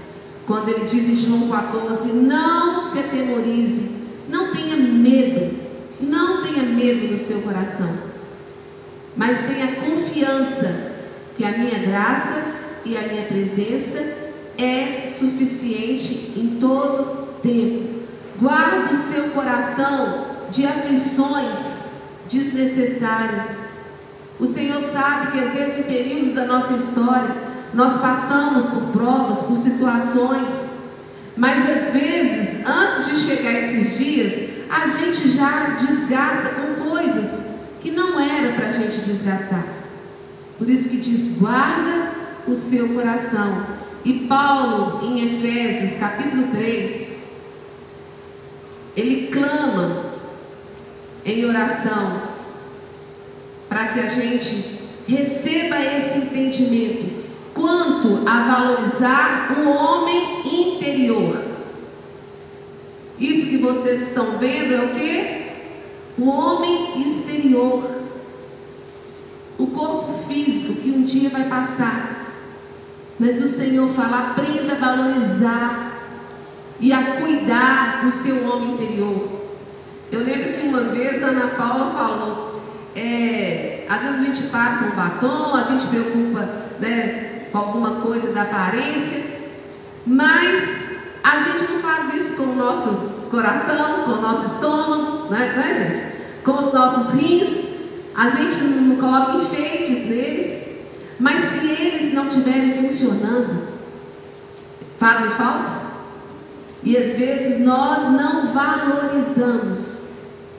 Quando 0.47 0.68
ele 0.68 0.84
diz 0.84 1.09
em 1.09 1.16
João 1.16 1.51
14: 1.51 2.09
Não 2.09 2.80
se 2.80 2.99
atemorize, 2.99 3.91
não 4.28 4.53
tenha 4.55 4.76
medo, 4.76 5.65
não 6.01 6.42
tenha 6.42 6.62
medo 6.62 7.09
no 7.09 7.18
seu 7.18 7.40
coração, 7.42 7.90
mas 9.16 9.38
tenha 9.47 9.76
confiança 9.76 10.92
que 11.34 11.44
a 11.44 11.53
minha 11.53 11.78
graça 11.78 12.55
e 12.84 12.97
a 12.97 13.03
minha 13.03 13.24
presença 13.24 13.99
é 14.59 15.07
suficiente 15.07 16.32
em 16.36 16.59
todo 16.61 17.28
tempo. 17.42 18.01
Guarde 18.40 18.92
o 18.92 18.97
seu 18.97 19.30
coração 19.30 20.26
de 20.51 20.66
aflições 20.66 21.84
desnecessárias. 22.28 23.66
O 24.38 24.47
Senhor 24.47 24.82
sabe 24.82 25.32
que 25.32 25.40
às 25.40 25.53
vezes 25.53 25.78
em 25.78 25.82
períodos 25.84 26.32
da 26.32 26.44
nossa 26.44 26.74
história 26.74 27.34
nós 27.72 27.97
passamos 27.97 28.66
por 28.66 28.82
provas, 28.92 29.42
por 29.42 29.57
situações, 29.57 30.70
mas 31.37 31.68
às 31.68 31.91
vezes, 31.91 32.66
antes 32.66 33.07
de 33.07 33.16
chegar 33.16 33.53
esses 33.53 33.99
dias, 33.99 34.51
a 34.70 34.87
gente 34.89 35.28
já 35.28 35.76
desgasta 35.78 36.49
com 36.51 36.89
coisas 36.89 37.43
que 37.80 37.91
não 37.91 38.18
era 38.18 38.55
para 38.55 38.68
a 38.68 38.72
gente 38.72 39.01
desgastar. 39.01 39.66
Por 40.57 40.68
isso 40.70 40.89
que 40.89 40.97
diz: 40.97 41.39
guarda 41.39 42.12
o 42.47 42.55
seu 42.55 42.89
coração 42.91 43.66
e 44.05 44.26
Paulo, 44.26 45.05
em 45.05 45.26
Efésios 45.26 45.97
capítulo 45.97 46.49
3, 46.53 47.16
ele 48.97 49.26
clama 49.26 50.14
em 51.24 51.45
oração 51.45 52.22
para 53.68 53.89
que 53.89 53.99
a 54.01 54.07
gente 54.07 54.78
receba 55.09 55.76
esse 55.82 56.18
entendimento 56.18 57.15
quanto 57.57 58.22
a 58.28 58.40
valorizar 58.44 59.57
o 59.59 59.68
homem 59.68 60.42
interior. 60.44 61.42
Isso 63.18 63.46
que 63.46 63.57
vocês 63.57 64.02
estão 64.02 64.38
vendo 64.38 64.74
é 64.74 64.84
o 64.84 64.88
que? 64.90 66.22
O 66.22 66.28
homem 66.28 67.00
exterior. 67.00 67.82
O 69.59 69.66
corpo 69.68 70.12
físico 70.28 70.74
que 70.82 70.90
um 70.90 71.02
dia 71.02 71.30
vai 71.30 71.44
passar. 71.44 72.34
Mas 73.18 73.40
o 73.40 73.48
Senhor 73.48 73.88
fala: 73.88 74.32
aprenda 74.32 74.74
a 74.74 74.76
valorizar 74.76 75.86
e 76.78 76.92
a 76.92 77.16
cuidar 77.16 78.02
do 78.04 78.11
seu 78.11 78.46
homem 78.50 78.74
interior. 78.74 79.36
Eu 80.12 80.22
lembro 80.22 80.52
que 80.52 80.66
uma 80.66 80.82
vez 80.82 81.22
a 81.22 81.28
Ana 81.28 81.48
Paula 81.48 81.90
falou: 81.90 82.61
é, 82.94 83.86
às 83.88 84.02
vezes 84.02 84.20
a 84.20 84.24
gente 84.24 84.42
passa 84.50 84.84
um 84.84 84.90
batom, 84.90 85.54
a 85.54 85.62
gente 85.62 85.86
preocupa 85.86 86.40
né, 86.78 87.36
com 87.57 87.68
alguma 87.68 88.00
coisa 88.02 88.32
da 88.32 88.42
aparência, 88.42 89.22
mas 90.07 90.78
a 91.24 91.38
gente 91.38 91.72
não 91.72 91.78
faz 91.80 92.12
isso 92.14 92.34
com 92.34 92.50
o 92.50 92.54
nosso 92.54 92.90
coração, 93.30 94.04
com 94.04 94.12
o 94.12 94.20
nosso 94.20 94.46
estômago, 94.46 95.30
né, 95.30 95.54
né 95.57 95.74
gente? 95.74 96.42
Com 96.44 96.62
os 96.62 96.72
nossos 96.72 97.18
rins, 97.18 97.68
a 98.14 98.28
gente 98.28 98.62
não 98.62 98.96
coloca 98.96 99.36
enfeites 99.36 100.07
neles. 100.07 100.66
Mas 101.18 101.40
se 101.40 101.66
eles 101.66 102.12
não 102.12 102.28
estiverem 102.28 102.76
funcionando, 102.76 103.68
fazem 104.98 105.30
falta? 105.30 105.86
E 106.82 106.96
às 106.96 107.14
vezes 107.14 107.64
nós 107.64 108.12
não 108.12 108.48
valorizamos 108.48 110.11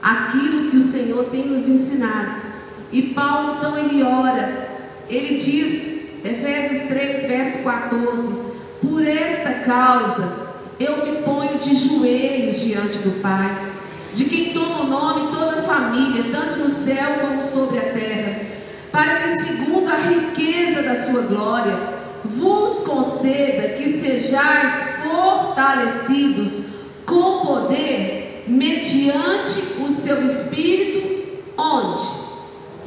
aquilo 0.01 0.71
que 0.71 0.77
o 0.77 0.81
Senhor 0.81 1.25
tem 1.25 1.47
nos 1.47 1.67
ensinado. 1.67 2.41
E 2.91 3.13
Paulo 3.13 3.57
então 3.57 3.77
ele 3.77 4.01
ora, 4.01 4.69
ele 5.07 5.35
diz, 5.35 5.96
Efésios 6.23 6.83
3, 6.83 7.23
verso 7.23 7.57
14: 7.59 8.33
Por 8.81 9.07
esta 9.07 9.53
causa 9.65 10.47
eu 10.79 11.05
me 11.05 11.21
ponho 11.23 11.57
de 11.57 11.75
joelhos 11.75 12.59
diante 12.59 12.99
do 12.99 13.21
Pai, 13.21 13.69
de 14.13 14.25
quem 14.25 14.53
toma 14.53 14.81
o 14.81 14.87
nome 14.87 15.31
toda 15.31 15.59
a 15.59 15.63
família, 15.63 16.25
tanto 16.31 16.57
no 16.59 16.69
céu 16.69 17.19
como 17.21 17.41
sobre 17.43 17.79
a 17.79 17.93
terra 17.93 18.57
para 18.97 19.17
que, 19.17 19.39
segundo 19.41 19.91
a 19.91 19.95
riqueza 19.95 20.81
da 20.81 20.95
sua 20.95 21.21
glória, 21.21 21.77
vos 22.23 22.79
conceda 22.79 23.69
que 23.69 23.87
sejais 23.89 24.73
fortalecidos 25.03 26.59
com 27.05 27.45
poder 27.45 28.43
mediante 28.47 29.61
o 29.85 29.89
seu 29.89 30.25
espírito, 30.25 31.25
onde? 31.57 32.01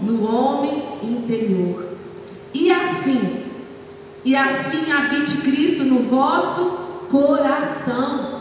No 0.01 0.25
homem 0.25 0.83
interior. 1.03 1.90
E 2.53 2.71
assim, 2.71 3.45
e 4.25 4.37
assim 4.37 4.91
habite 4.93 5.39
Cristo 5.39 5.85
no 5.85 6.03
vosso 6.03 6.63
coração. 7.09 8.41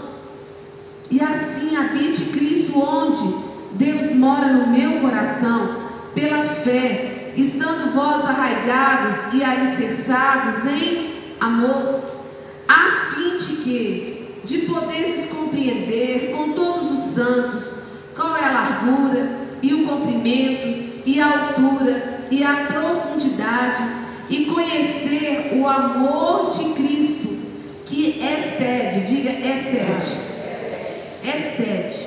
E 1.09 1.21
assim 1.21 1.75
habite 1.75 2.25
Cristo 2.25 2.79
onde? 2.79 3.49
Deus 3.71 4.13
mora 4.13 4.47
no 4.47 4.67
meu 4.67 4.99
coração, 4.99 5.75
pela 6.13 6.43
fé 6.43 7.33
estando 7.35 7.93
vós 7.93 8.25
arraigados 8.25 9.33
e 9.33 9.43
alicerçados 9.43 10.65
em 10.65 11.13
amor, 11.39 12.01
a 12.67 13.13
fim 13.13 13.37
de 13.37 13.55
que, 13.57 14.27
de 14.43 14.57
poderes 14.59 15.25
compreender 15.25 16.33
com 16.35 16.53
todos 16.53 16.91
os 16.91 16.99
santos 16.99 17.75
qual 18.15 18.35
é 18.35 18.43
a 18.43 18.51
largura 18.51 19.29
e 19.61 19.73
o 19.73 19.87
comprimento 19.87 20.89
e 21.05 21.19
a 21.19 21.27
altura 21.27 22.08
e 22.31 22.43
a 22.43 22.67
profundidade 22.67 23.83
e 24.29 24.45
conhecer 24.45 25.57
o 25.59 25.67
amor 25.67 26.49
de 26.49 26.73
Cristo 26.73 27.39
que 27.85 28.21
excede, 28.23 29.01
diga 29.01 29.31
excede, 29.31 30.17
excede 31.23 32.05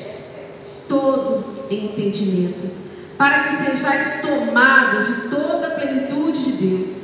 todo 0.88 1.44
entendimento 1.70 2.70
para 3.18 3.40
que 3.40 3.52
sejais 3.52 4.20
tomados 4.20 5.06
de 5.06 5.14
toda 5.28 5.66
a 5.66 5.70
plenitude 5.70 6.44
de 6.44 6.52
Deus. 6.52 7.02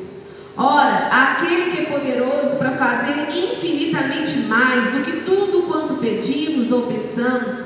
Ora, 0.57 1.09
aquele 1.09 1.71
que 1.71 1.83
é 1.83 1.85
poderoso 1.87 2.57
para 2.57 2.73
fazer 2.73 3.29
infinitamente 3.31 4.39
mais 4.41 4.87
do 4.87 5.03
que 5.05 5.21
tudo 5.21 5.63
quanto 5.69 5.95
pedimos 5.95 6.73
ou 6.73 6.83
pensamos, 6.83 7.63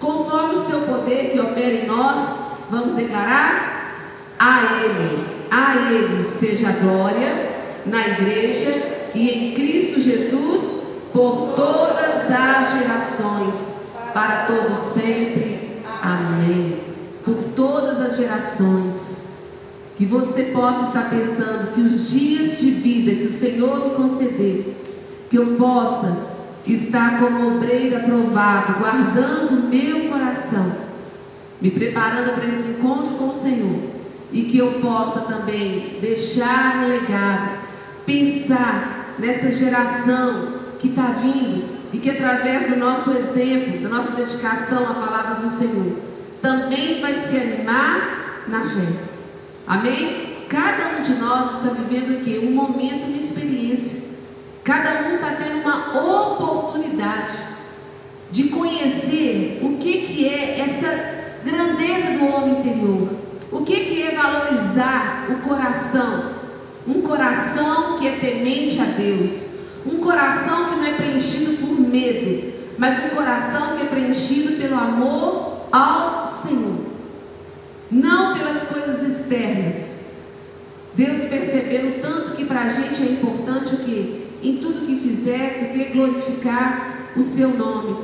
conforme 0.00 0.54
o 0.54 0.58
seu 0.58 0.80
poder 0.80 1.30
que 1.30 1.38
opera 1.38 1.74
em 1.74 1.86
nós, 1.86 2.44
vamos 2.68 2.92
declarar? 2.94 3.81
A 4.44 4.82
Ele, 4.82 5.24
a 5.52 5.92
Ele 5.92 6.20
seja 6.24 6.72
glória 6.72 7.48
na 7.86 8.08
igreja 8.08 8.72
e 9.14 9.30
em 9.30 9.54
Cristo 9.54 10.00
Jesus 10.00 10.80
por 11.12 11.52
todas 11.54 12.28
as 12.28 12.72
gerações, 12.72 13.70
para 14.12 14.46
todos 14.46 14.78
sempre. 14.80 15.80
Amém. 16.02 16.80
por 17.24 17.36
todas 17.54 18.00
as 18.00 18.16
gerações. 18.16 19.28
Que 19.96 20.04
você 20.04 20.44
possa 20.44 20.86
estar 20.86 21.08
pensando 21.08 21.72
que 21.72 21.80
os 21.80 22.10
dias 22.10 22.58
de 22.58 22.72
vida 22.72 23.14
que 23.14 23.26
o 23.26 23.30
Senhor 23.30 23.84
me 23.84 23.94
conceder, 23.94 24.76
que 25.30 25.38
eu 25.38 25.54
possa 25.54 26.18
estar 26.66 27.20
como 27.20 27.58
obreiro 27.58 27.96
aprovado, 27.96 28.80
guardando 28.80 29.68
meu 29.68 30.10
coração, 30.10 30.72
me 31.60 31.70
preparando 31.70 32.34
para 32.34 32.46
esse 32.46 32.70
encontro 32.70 33.14
com 33.14 33.28
o 33.28 33.32
Senhor, 33.32 33.91
e 34.32 34.44
que 34.44 34.58
eu 34.58 34.80
possa 34.80 35.20
também 35.20 35.98
deixar 36.00 36.82
um 36.82 36.88
legado, 36.88 37.58
pensar 38.06 39.14
nessa 39.18 39.52
geração 39.52 40.54
que 40.78 40.88
está 40.88 41.08
vindo 41.08 41.82
e 41.92 41.98
que 41.98 42.10
através 42.10 42.70
do 42.70 42.76
nosso 42.76 43.10
exemplo, 43.10 43.80
da 43.80 43.88
nossa 43.88 44.12
dedicação 44.12 44.84
à 44.84 44.94
palavra 44.94 45.34
do 45.36 45.48
Senhor, 45.48 45.98
também 46.40 47.00
vai 47.00 47.16
se 47.16 47.36
animar 47.36 48.44
na 48.48 48.62
fé. 48.62 48.88
Amém? 49.66 50.46
Cada 50.48 50.98
um 50.98 51.02
de 51.02 51.14
nós 51.14 51.56
está 51.56 51.70
vivendo 51.70 52.18
o 52.18 52.24
quê? 52.24 52.40
Um 52.42 52.52
momento, 52.52 53.06
uma 53.06 53.16
experiência. 53.16 54.00
Cada 54.64 55.08
um 55.08 55.16
está 55.16 55.32
tendo 55.32 55.60
uma 55.60 56.32
oportunidade 56.32 57.38
de 58.30 58.44
conhecer 58.44 59.60
o 59.62 59.76
que, 59.76 60.02
que 60.02 60.28
é 60.28 60.60
essa 60.60 61.40
grandeza 61.44 62.18
do 62.18 62.26
homem 62.26 62.60
interior. 62.60 63.21
O 63.52 63.60
que, 63.60 63.80
que 63.84 64.02
é 64.02 64.14
valorizar 64.14 65.26
o 65.28 65.46
coração. 65.46 66.32
Um 66.88 67.02
coração 67.02 67.98
que 67.98 68.08
é 68.08 68.12
temente 68.12 68.80
a 68.80 68.84
Deus. 68.84 69.58
Um 69.84 69.98
coração 69.98 70.66
que 70.66 70.76
não 70.76 70.84
é 70.86 70.92
preenchido 70.94 71.58
por 71.58 71.78
medo, 71.78 72.52
mas 72.78 72.98
um 73.04 73.10
coração 73.10 73.76
que 73.76 73.82
é 73.82 73.86
preenchido 73.86 74.56
pelo 74.56 74.76
amor 74.76 75.66
ao 75.70 76.26
Senhor. 76.26 76.86
Não 77.90 78.38
pelas 78.38 78.64
coisas 78.64 79.02
externas. 79.02 80.00
Deus 80.94 81.24
percebendo 81.24 82.00
tanto 82.00 82.32
que 82.32 82.44
para 82.44 82.62
a 82.62 82.68
gente 82.68 83.02
é 83.02 83.06
importante 83.06 83.74
o 83.74 83.78
que? 83.78 84.28
Em 84.42 84.56
tudo 84.56 84.86
que 84.86 84.96
fizeres, 84.96 85.62
o 85.62 85.72
que? 85.72 85.84
Glorificar 85.92 87.10
o 87.16 87.22
seu 87.22 87.50
nome. 87.50 87.96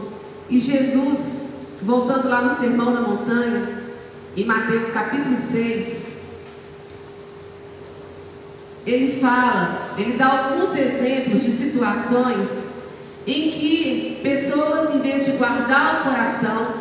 E 0.51 0.59
Jesus, 0.59 1.49
voltando 1.83 2.29
lá 2.29 2.43
no 2.43 2.51
Sermão 2.51 2.93
da 2.93 3.01
Montanha, 3.01 3.78
em 4.39 4.45
Mateus 4.45 4.89
capítulo 4.91 5.37
6, 5.37 6.19
ele 8.87 9.21
fala, 9.21 9.91
ele 9.99 10.13
dá 10.13 10.29
alguns 10.29 10.77
exemplos 10.77 11.43
de 11.43 11.51
situações 11.51 12.65
em 13.27 13.51
que 13.51 14.21
pessoas, 14.23 14.95
em 14.95 15.01
vez 15.01 15.25
de 15.25 15.33
guardar 15.33 16.01
o 16.01 16.05
coração, 16.05 16.75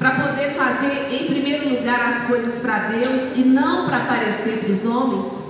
para 0.00 0.16
poder 0.16 0.50
fazer 0.50 1.14
em 1.14 1.26
primeiro 1.26 1.68
lugar 1.68 2.08
as 2.08 2.22
coisas 2.22 2.58
para 2.58 2.88
Deus 2.88 3.36
e 3.36 3.42
não 3.42 3.86
para 3.86 3.98
aparecer 3.98 4.58
para 4.58 4.72
os 4.72 4.84
homens, 4.84 5.44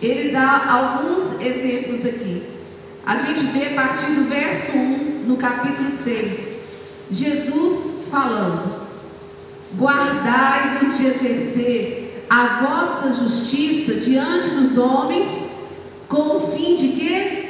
ele 0.00 0.30
dá 0.30 0.64
alguns 0.66 1.38
exemplos 1.42 2.06
aqui. 2.06 2.42
A 3.04 3.16
gente 3.16 3.44
vê 3.46 3.66
a 3.66 3.74
partir 3.74 4.12
do 4.12 4.30
verso 4.30 4.72
1, 4.72 5.24
no 5.26 5.36
capítulo 5.36 5.90
6, 5.90 6.56
Jesus 7.10 8.08
falando: 8.10 8.85
Guardai-vos 9.78 10.96
de 10.96 11.06
exercer 11.06 12.26
a 12.30 12.62
vossa 12.62 13.12
justiça 13.12 13.94
diante 13.94 14.50
dos 14.50 14.76
homens, 14.78 15.46
com 16.08 16.36
o 16.36 16.40
fim 16.52 16.74
de 16.74 16.88
quê? 16.88 17.48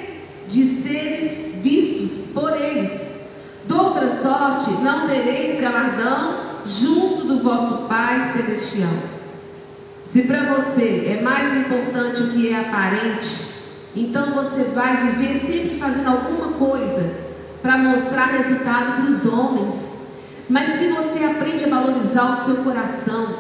De 0.49 0.67
seres 0.67 1.63
vistos 1.63 2.33
por 2.33 2.53
eles. 2.53 3.15
Doutra 3.67 4.11
sorte, 4.11 4.71
não 4.83 5.07
tereis 5.07 5.61
galardão 5.61 6.37
junto 6.65 7.27
do 7.27 7.43
vosso 7.43 7.87
Pai 7.89 8.21
Celestial. 8.23 8.93
Se 10.05 10.23
para 10.23 10.55
você 10.55 11.17
é 11.19 11.23
mais 11.23 11.53
importante 11.53 12.23
o 12.23 12.31
que 12.31 12.53
é 12.53 12.61
aparente, 12.61 13.55
então 13.95 14.33
você 14.33 14.63
vai 14.65 15.11
viver 15.11 15.39
sempre 15.39 15.79
fazendo 15.79 16.09
alguma 16.09 16.53
coisa 16.53 17.13
para 17.63 17.79
mostrar 17.79 18.27
resultado 18.27 18.93
para 18.93 19.11
os 19.11 19.27
homens. 19.27 19.96
Mas 20.49 20.79
se 20.79 20.89
você 20.89 21.25
aprende 21.25 21.65
a 21.65 21.69
valorizar 21.69 22.31
o 22.31 22.37
seu 22.37 22.57
coração, 22.57 23.37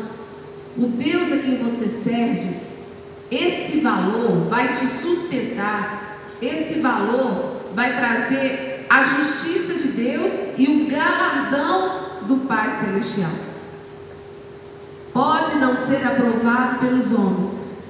o 0.77 0.87
Deus 0.87 1.31
a 1.33 1.37
quem 1.37 1.59
você 1.59 1.89
serve, 1.89 2.57
esse 3.31 3.81
valor 3.81 4.49
vai 4.49 4.73
te 4.73 4.85
sustentar, 4.87 6.19
esse 6.41 6.81
valor 6.81 7.63
vai 7.75 7.97
trazer 7.97 8.87
a 8.89 9.03
justiça 9.05 9.75
de 9.75 9.89
Deus 9.89 10.33
e 10.59 10.67
o 10.67 10.89
galardão 10.89 12.07
do 12.23 12.39
Pai 12.49 12.71
Celestial. 12.71 13.31
Pode 15.13 15.57
não 15.57 15.75
ser 15.75 16.07
aprovado 16.07 16.79
pelos 16.79 17.13
homens, 17.13 17.85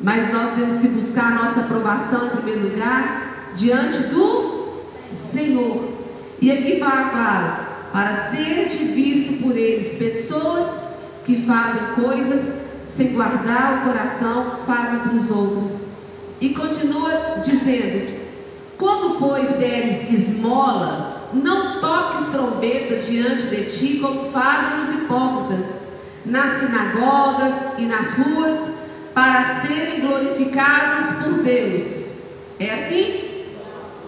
mas 0.00 0.32
nós 0.32 0.54
temos 0.54 0.78
que 0.80 0.88
buscar 0.88 1.32
a 1.32 1.44
nossa 1.44 1.60
aprovação 1.60 2.26
em 2.26 2.30
primeiro 2.30 2.70
lugar 2.70 3.52
diante 3.54 4.02
do 4.04 4.80
Senhor. 5.14 5.92
E 6.40 6.50
aqui 6.50 6.78
fala 6.78 7.10
claro, 7.10 7.65
para 7.96 8.14
ser 8.14 8.68
visto 8.92 9.42
por 9.42 9.56
eles 9.56 9.94
pessoas 9.94 10.84
que 11.24 11.46
fazem 11.46 11.80
coisas 11.94 12.54
sem 12.84 13.14
guardar 13.14 13.78
o 13.78 13.88
coração, 13.88 14.58
fazem 14.66 14.98
para 14.98 15.14
os 15.14 15.30
outros. 15.30 15.80
E 16.38 16.50
continua 16.50 17.38
dizendo: 17.42 18.20
Quando, 18.76 19.18
pois, 19.18 19.48
deres 19.52 20.12
esmola, 20.12 21.30
não 21.32 21.80
toques 21.80 22.26
trombeta 22.26 22.96
diante 22.96 23.46
de 23.46 23.64
ti, 23.64 23.98
como 23.98 24.30
fazem 24.30 24.78
os 24.78 24.90
hipócritas, 24.90 25.76
nas 26.22 26.58
sinagogas 26.58 27.54
e 27.78 27.86
nas 27.86 28.12
ruas, 28.12 28.58
para 29.14 29.62
serem 29.62 30.00
glorificados 30.00 31.12
por 31.24 31.42
Deus. 31.42 32.24
É 32.60 32.74
assim? 32.74 33.46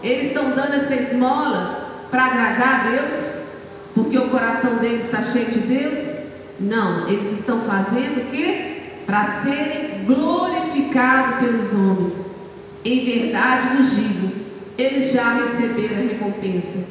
Eles 0.03 0.27
estão 0.27 0.51
dando 0.51 0.75
essa 0.75 0.95
esmola 0.95 2.07
para 2.11 2.27
agradar 2.27 2.81
a 2.81 2.91
Deus, 2.91 3.48
porque 3.99 4.17
o 4.17 4.29
coração 4.29 4.77
deles 4.77 5.07
está 5.07 5.21
cheio 5.21 5.51
de 5.51 5.59
Deus? 5.59 6.15
Não, 6.61 7.09
eles 7.09 7.33
estão 7.33 7.61
fazendo 7.63 8.23
o 8.23 8.31
quê? 8.31 8.77
Para 9.05 9.27
serem 9.27 10.05
glorificados 10.05 11.41
pelos 11.41 11.73
homens. 11.73 12.31
Em 12.85 13.05
verdade 13.05 13.77
vos 13.77 13.97
digo, 13.97 14.33
eles 14.79 15.11
já 15.11 15.35
receberam 15.35 15.97
a 15.97 16.09
recompensa. 16.09 16.87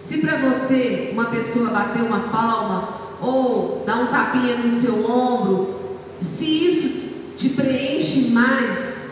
Se 0.00 0.18
para 0.18 0.36
você 0.36 1.10
uma 1.12 1.24
pessoa 1.26 1.70
bater 1.70 2.02
uma 2.02 2.28
palma 2.28 3.16
ou 3.20 3.82
dar 3.84 3.96
um 3.96 4.06
tapinha 4.06 4.56
no 4.56 4.70
seu 4.70 5.10
ombro, 5.10 5.98
se 6.20 6.44
isso 6.44 7.02
te 7.36 7.48
preenche 7.50 8.30
mais 8.30 9.06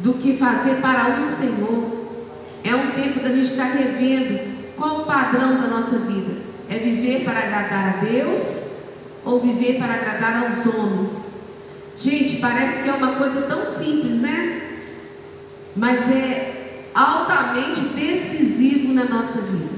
do 0.00 0.14
que 0.14 0.36
fazer 0.36 0.80
para 0.80 1.20
o 1.20 1.24
Senhor, 1.24 2.08
é 2.64 2.74
um 2.74 2.90
tempo 2.90 3.20
da 3.20 3.30
gente 3.30 3.52
estar 3.52 3.66
revendo 3.66 4.55
qual 4.76 5.00
o 5.00 5.06
padrão 5.06 5.56
da 5.60 5.66
nossa 5.68 5.98
vida. 5.98 6.46
É 6.68 6.78
viver 6.78 7.24
para 7.24 7.40
agradar 7.40 7.96
a 7.96 8.04
Deus 8.04 8.82
ou 9.24 9.40
viver 9.40 9.78
para 9.78 9.94
agradar 9.94 10.44
aos 10.44 10.66
homens. 10.66 11.32
Gente, 11.96 12.36
parece 12.36 12.82
que 12.82 12.88
é 12.88 12.92
uma 12.92 13.12
coisa 13.12 13.42
tão 13.42 13.64
simples, 13.64 14.18
né? 14.18 14.62
Mas 15.74 16.08
é 16.10 16.90
altamente 16.94 17.80
decisivo 17.80 18.92
na 18.92 19.04
nossa 19.04 19.40
vida. 19.40 19.76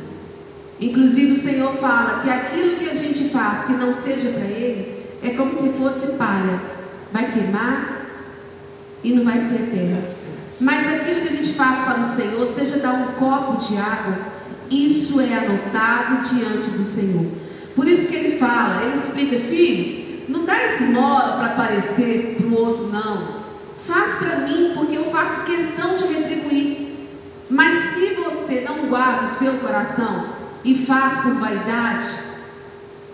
Inclusive 0.81 1.33
o 1.33 1.37
Senhor 1.37 1.73
fala 1.75 2.21
que 2.21 2.31
aquilo 2.31 2.77
que 2.77 2.89
a 2.89 2.95
gente 2.95 3.29
faz 3.29 3.65
que 3.65 3.73
não 3.73 3.93
seja 3.93 4.31
para 4.31 4.45
Ele 4.45 5.05
é 5.23 5.31
como 5.31 5.53
se 5.53 5.71
fosse 5.71 6.07
palha, 6.17 6.61
vai 7.13 7.33
queimar 7.33 8.07
e 9.03 9.13
não 9.13 9.25
vai 9.25 9.41
ser 9.41 9.57
eterno. 9.57 10.03
Mas 10.61 10.87
aquilo 10.87 11.21
que 11.21 11.29
a 11.29 11.33
gente 11.33 11.53
faz 11.55 11.81
para 11.81 12.01
o 12.01 12.05
Senhor, 12.05 12.47
seja 12.47 12.79
dar 12.79 12.93
um 12.93 13.13
copo 13.13 13.57
de 13.57 13.77
água, 13.77 14.19
isso 14.71 15.21
é 15.21 15.37
anotado 15.37 16.29
diante 16.29 16.71
do 16.71 16.85
Senhor. 16.85 17.27
Por 17.75 17.87
isso 17.87 18.09
que 18.09 18.17
ele 18.17 18.39
fala, 18.39 18.83
ele 18.83 18.95
explica, 18.95 19.39
filho, 19.39 20.25
não 20.29 20.45
dá 20.45 20.67
esmola 20.67 21.37
para 21.37 21.47
aparecer 21.47 22.37
para 22.37 22.47
o 22.47 22.55
outro, 22.55 22.89
não. 22.89 23.39
Faz 23.79 24.17
para 24.17 24.41
mim, 24.41 24.73
porque 24.75 24.97
eu 24.97 25.11
faço 25.11 25.45
questão 25.45 25.95
de 25.95 26.05
retribuir. 26.05 26.89
Mas 27.49 27.95
se 27.95 28.15
você 28.15 28.61
não 28.61 28.89
guarda 28.89 29.25
o 29.25 29.29
seu 29.29 29.55
coração 29.55 30.27
e 30.65 30.75
faz 30.75 31.21
por 31.21 31.35
vaidade, 31.35 32.07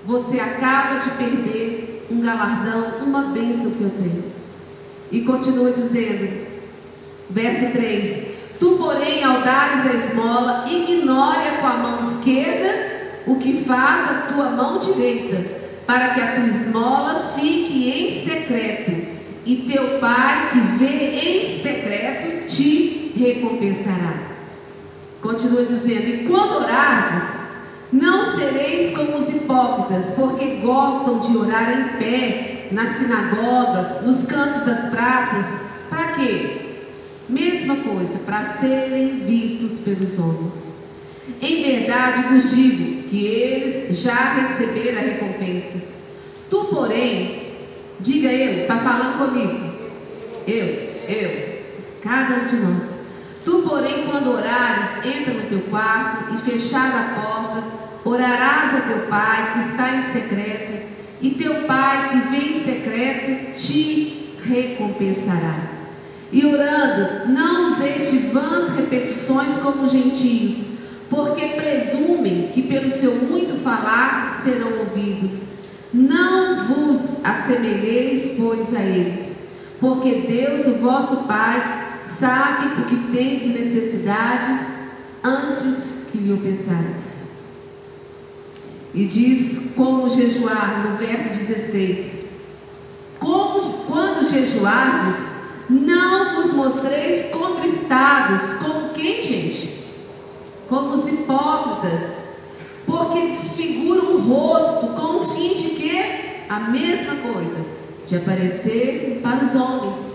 você 0.04 0.40
acaba 0.40 0.96
de 0.96 1.10
perder 1.10 2.06
um 2.10 2.20
galardão, 2.20 2.98
uma 3.02 3.22
bênção 3.24 3.70
que 3.70 3.82
eu 3.82 3.90
tenho. 3.90 4.24
E 5.12 5.20
continua 5.20 5.70
dizendo, 5.70 6.46
verso 7.30 7.70
3: 7.72 8.34
Tu, 8.64 8.78
porém, 8.78 9.22
ao 9.22 9.42
dares 9.42 9.84
a 9.84 9.92
esmola, 9.92 10.64
ignore 10.66 11.48
a 11.48 11.58
tua 11.60 11.74
mão 11.74 12.00
esquerda 12.00 13.20
o 13.26 13.36
que 13.36 13.62
faz 13.62 14.10
a 14.10 14.14
tua 14.32 14.48
mão 14.48 14.78
direita, 14.78 15.44
para 15.86 16.14
que 16.14 16.20
a 16.22 16.32
tua 16.36 16.46
esmola 16.46 17.34
fique 17.36 17.90
em 17.90 18.08
secreto, 18.08 18.90
e 19.44 19.56
teu 19.70 19.98
Pai 19.98 20.48
que 20.50 20.60
vê 20.78 21.42
em 21.42 21.44
secreto 21.44 22.46
te 22.46 23.12
recompensará. 23.14 24.14
Continua 25.20 25.64
dizendo: 25.64 26.08
E 26.08 26.26
quando 26.26 26.56
orardes, 26.56 27.44
Não 27.92 28.34
sereis 28.34 28.96
como 28.96 29.18
os 29.18 29.28
hipócritas, 29.28 30.10
porque 30.12 30.62
gostam 30.62 31.18
de 31.18 31.36
orar 31.36 31.70
em 31.70 31.98
pé 31.98 32.68
nas 32.72 32.92
sinagogas, 32.92 34.00
nos 34.00 34.24
cantos 34.24 34.62
das 34.62 34.86
praças. 34.86 35.60
Para 35.90 36.12
quê? 36.12 36.73
Mesma 37.28 37.76
coisa, 37.76 38.18
para 38.18 38.44
serem 38.44 39.20
vistos 39.20 39.80
pelos 39.80 40.18
homens. 40.18 40.74
Em 41.40 41.62
verdade 41.62 42.22
vos 42.28 42.50
digo 42.50 43.08
que 43.08 43.24
eles 43.24 43.98
já 43.98 44.34
receberam 44.34 44.98
a 44.98 45.02
recompensa. 45.02 45.78
Tu, 46.50 46.64
porém, 46.66 47.54
diga 47.98 48.28
eu, 48.30 48.62
está 48.62 48.76
falando 48.76 49.18
comigo. 49.18 49.74
Eu, 50.46 50.66
eu, 51.08 51.62
cada 52.02 52.42
um 52.42 52.44
de 52.44 52.56
nós. 52.56 52.94
Tu, 53.42 53.62
porém, 53.62 54.04
quando 54.06 54.30
orares, 54.30 54.90
entra 55.04 55.32
no 55.32 55.48
teu 55.48 55.60
quarto 55.62 56.34
e 56.34 56.38
fechada 56.38 56.98
a 56.98 57.20
porta, 57.20 57.64
orarás 58.04 58.74
a 58.74 58.80
teu 58.82 58.98
pai 59.06 59.54
que 59.54 59.60
está 59.60 59.96
em 59.96 60.02
secreto, 60.02 60.74
e 61.22 61.30
teu 61.30 61.62
pai 61.62 62.10
que 62.10 62.28
vem 62.28 62.50
em 62.50 62.54
secreto 62.54 63.52
te 63.54 64.36
recompensará. 64.44 65.73
E 66.32 66.44
orando, 66.44 67.28
não 67.28 67.70
useis 67.70 68.10
de 68.10 68.18
vãs 68.18 68.70
repetições 68.70 69.56
como 69.58 69.88
gentios, 69.88 70.64
porque 71.08 71.48
presumem 71.48 72.50
que 72.52 72.62
pelo 72.62 72.90
seu 72.90 73.14
muito 73.16 73.62
falar 73.62 74.30
serão 74.42 74.80
ouvidos. 74.80 75.42
Não 75.92 76.66
vos 76.66 77.24
assemelheis, 77.24 78.32
pois, 78.36 78.74
a 78.74 78.80
eles, 78.80 79.36
porque 79.78 80.26
Deus, 80.26 80.66
o 80.66 80.74
vosso 80.74 81.18
Pai, 81.24 81.98
sabe 82.02 82.80
o 82.80 82.84
que 82.86 82.96
tendes 83.16 83.46
necessidades 83.46 84.70
antes 85.22 86.06
que 86.10 86.18
lhe 86.18 86.32
o 86.32 86.38
pensais. 86.38 87.24
E 88.92 89.04
diz 89.06 89.72
como 89.74 90.08
jejuar, 90.08 90.84
no 90.88 90.96
verso 90.96 91.28
16: 91.28 92.24
como, 93.18 93.60
quando 93.86 94.28
jejuardes, 94.28 95.33
não 95.74 96.36
vos 96.36 96.52
mostreis 96.52 97.24
contristados, 97.24 98.54
como 98.54 98.90
quem, 98.90 99.20
gente? 99.20 99.84
Como 100.68 100.94
os 100.94 101.06
hipócritas, 101.06 102.14
porque 102.86 103.28
desfiguram 103.28 104.14
o 104.14 104.20
rosto 104.20 104.88
com 104.88 105.18
o 105.18 105.24
fim 105.24 105.54
de 105.54 105.70
quê? 105.70 106.44
A 106.48 106.60
mesma 106.60 107.16
coisa, 107.16 107.58
de 108.06 108.16
aparecer 108.16 109.20
para 109.22 109.44
os 109.44 109.54
homens, 109.54 110.12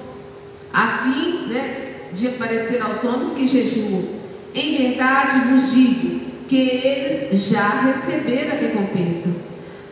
a 0.73 0.99
fim 0.99 1.47
né, 1.47 1.95
de 2.13 2.27
aparecer 2.27 2.81
aos 2.81 3.03
homens 3.03 3.33
que 3.33 3.47
jejuam. 3.47 4.03
Em 4.53 4.77
verdade 4.77 5.49
vos 5.49 5.71
digo 5.71 6.21
que 6.47 6.57
eles 6.57 7.47
já 7.47 7.81
receberam 7.81 8.53
a 8.53 8.59
recompensa. 8.59 9.29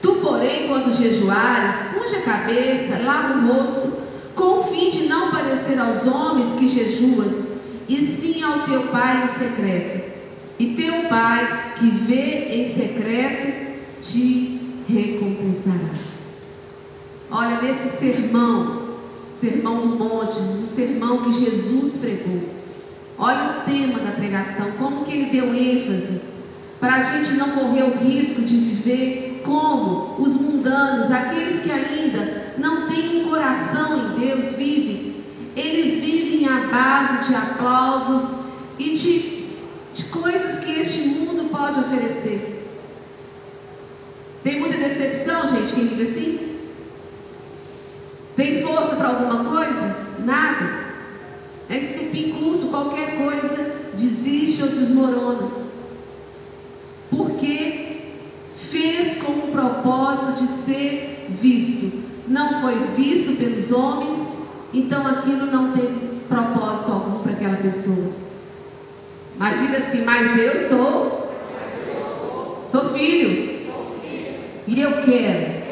Tu, 0.01 0.15
porém, 0.15 0.67
quando 0.67 0.93
jejuares, 0.93 1.75
unge 1.95 2.15
a 2.15 2.21
cabeça, 2.21 3.01
lava 3.03 3.37
o 3.37 3.47
rosto, 3.47 4.06
com 4.37 4.59
o 4.59 4.63
fim 4.63 4.89
de 4.89 5.09
não 5.09 5.31
parecer 5.31 5.79
aos 5.79 6.05
homens 6.05 6.53
que 6.53 6.69
jejuas, 6.69 7.47
e 7.89 7.99
sim 7.99 8.43
ao 8.43 8.59
teu 8.59 8.83
Pai 8.87 9.23
em 9.23 9.27
secreto. 9.27 9.99
E 10.59 10.75
teu 10.75 11.09
Pai, 11.09 11.73
que 11.75 11.89
vê 11.89 12.55
em 12.55 12.65
secreto, 12.65 13.47
te 13.99 14.61
recompensará. 14.87 15.97
Olha, 17.31 17.61
nesse 17.61 17.89
sermão, 17.89 18.83
sermão 19.29 19.87
do 19.87 19.95
monte, 19.97 20.39
no 20.39 20.65
sermão 20.65 21.23
que 21.23 21.33
Jesus 21.33 21.97
pregou, 21.97 22.41
olha 23.17 23.59
o 23.59 23.69
tema 23.69 23.99
da 23.99 24.11
pregação, 24.11 24.71
como 24.77 25.03
que 25.03 25.11
ele 25.11 25.31
deu 25.31 25.53
ênfase, 25.53 26.21
para 26.79 26.95
a 26.95 26.99
gente 27.01 27.33
não 27.33 27.49
correr 27.49 27.83
o 27.83 27.97
risco 27.97 28.41
de 28.41 28.55
viver 28.55 29.41
como 29.43 30.21
os 30.21 30.35
mundanos, 30.35 31.09
aqueles 31.09 31.59
que 31.59 31.71
ainda 31.71 32.46
não 32.57 32.87
têm 32.87 33.21
um 33.21 33.29
coração 33.29 33.97
em 33.97 34.19
Deus, 34.19 34.53
vivem. 34.53 35.15
Eles 35.55 35.95
vivem 35.95 36.47
à 36.47 36.67
base 36.67 37.27
de 37.27 37.35
aplausos 37.35 38.45
e 38.77 38.93
de, 38.93 39.47
de 39.93 40.03
coisas 40.11 40.59
que 40.59 40.79
este 40.79 40.99
mundo 40.99 41.49
pode 41.49 41.79
oferecer. 41.79 42.57
Tem 44.43 44.59
muita 44.59 44.77
decepção, 44.77 45.47
gente, 45.47 45.73
quem 45.73 45.87
vive 45.87 46.03
assim? 46.03 46.57
Tem 48.35 48.61
força 48.61 48.95
para 48.95 49.09
alguma 49.09 49.43
coisa? 49.43 49.97
Nada. 50.23 50.87
É 51.69 51.77
estupim 51.77 52.31
culto, 52.31 52.67
qualquer 52.67 53.17
coisa 53.17 53.89
desiste 53.93 54.61
ou 54.61 54.69
desmorona. 54.69 55.49
Porque 57.09 57.97
fez 58.55 59.15
com 59.15 59.31
o 59.31 59.51
propósito 59.51 60.33
de 60.33 60.47
ser 60.47 61.25
visto. 61.29 62.06
Não 62.27 62.61
foi 62.61 62.75
visto 62.95 63.37
pelos 63.37 63.71
homens, 63.71 64.37
então 64.73 65.07
aquilo 65.07 65.45
não 65.45 65.71
teve 65.71 66.19
propósito 66.27 66.91
algum 66.91 67.19
para 67.19 67.31
aquela 67.31 67.57
pessoa. 67.57 68.11
Mas 69.37 69.59
diga 69.59 69.77
assim, 69.77 70.03
mas 70.03 70.37
eu 70.37 70.59
sou, 70.59 71.33
sou 72.65 72.89
filho. 72.93 73.57
E 74.67 74.81
eu 74.81 75.01
quero 75.03 75.63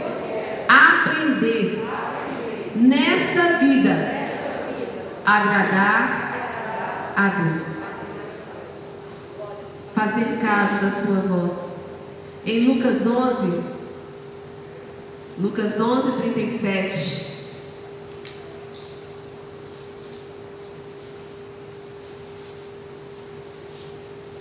aprender 0.70 1.86
nessa 2.76 3.58
vida 3.58 4.16
agradar 5.26 7.14
a 7.18 7.28
Deus. 7.28 8.06
Fazer 9.94 10.38
caso 10.40 10.76
da 10.80 10.92
sua 10.92 11.22
voz. 11.22 11.78
Em 12.46 12.68
Lucas 12.68 13.08
11, 13.08 13.75
Lucas 15.38 15.80
11, 15.82 16.12
37. 16.14 17.36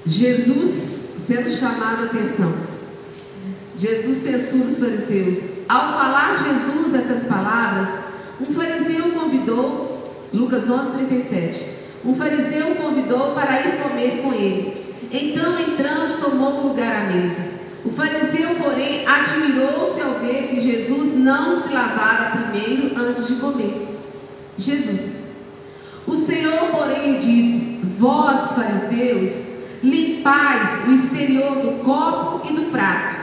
Jesus 0.06 0.70
sendo 1.18 1.50
chamado 1.50 2.02
a 2.02 2.06
atenção. 2.06 2.52
Jesus 3.76 4.18
censura 4.18 4.64
os 4.66 4.78
fariseus. 4.78 5.50
Ao 5.68 5.80
falar 5.80 6.36
Jesus 6.36 6.94
essas 6.94 7.24
palavras, 7.24 7.88
um 8.40 8.46
fariseu 8.52 9.10
convidou, 9.12 10.14
Lucas 10.32 10.68
11, 10.70 10.92
37. 10.92 11.66
Um 12.04 12.14
fariseu 12.14 12.76
convidou 12.76 13.34
para 13.34 13.60
ir 13.62 13.82
comer 13.82 14.22
com 14.22 14.32
ele. 14.32 14.84
Então, 15.10 15.58
entrando, 15.58 16.20
tomou 16.20 16.68
lugar 16.68 16.94
à 16.94 17.12
mesa. 17.12 17.63
O 17.84 17.90
fariseu, 17.90 18.54
porém, 18.54 19.06
admirou-se 19.06 20.00
ao 20.00 20.14
ver 20.14 20.48
que 20.48 20.58
Jesus 20.58 21.14
não 21.14 21.52
se 21.52 21.68
lavara 21.68 22.30
primeiro 22.30 22.98
antes 22.98 23.26
de 23.26 23.34
comer. 23.34 23.88
Jesus. 24.56 25.24
O 26.06 26.16
Senhor, 26.16 26.70
porém, 26.70 27.12
lhe 27.12 27.18
disse: 27.18 27.80
Vós, 27.98 28.52
fariseus, 28.52 29.44
limpais 29.82 30.80
o 30.88 30.92
exterior 30.92 31.56
do 31.56 31.84
copo 31.84 32.48
e 32.48 32.54
do 32.54 32.70
prato. 32.70 33.16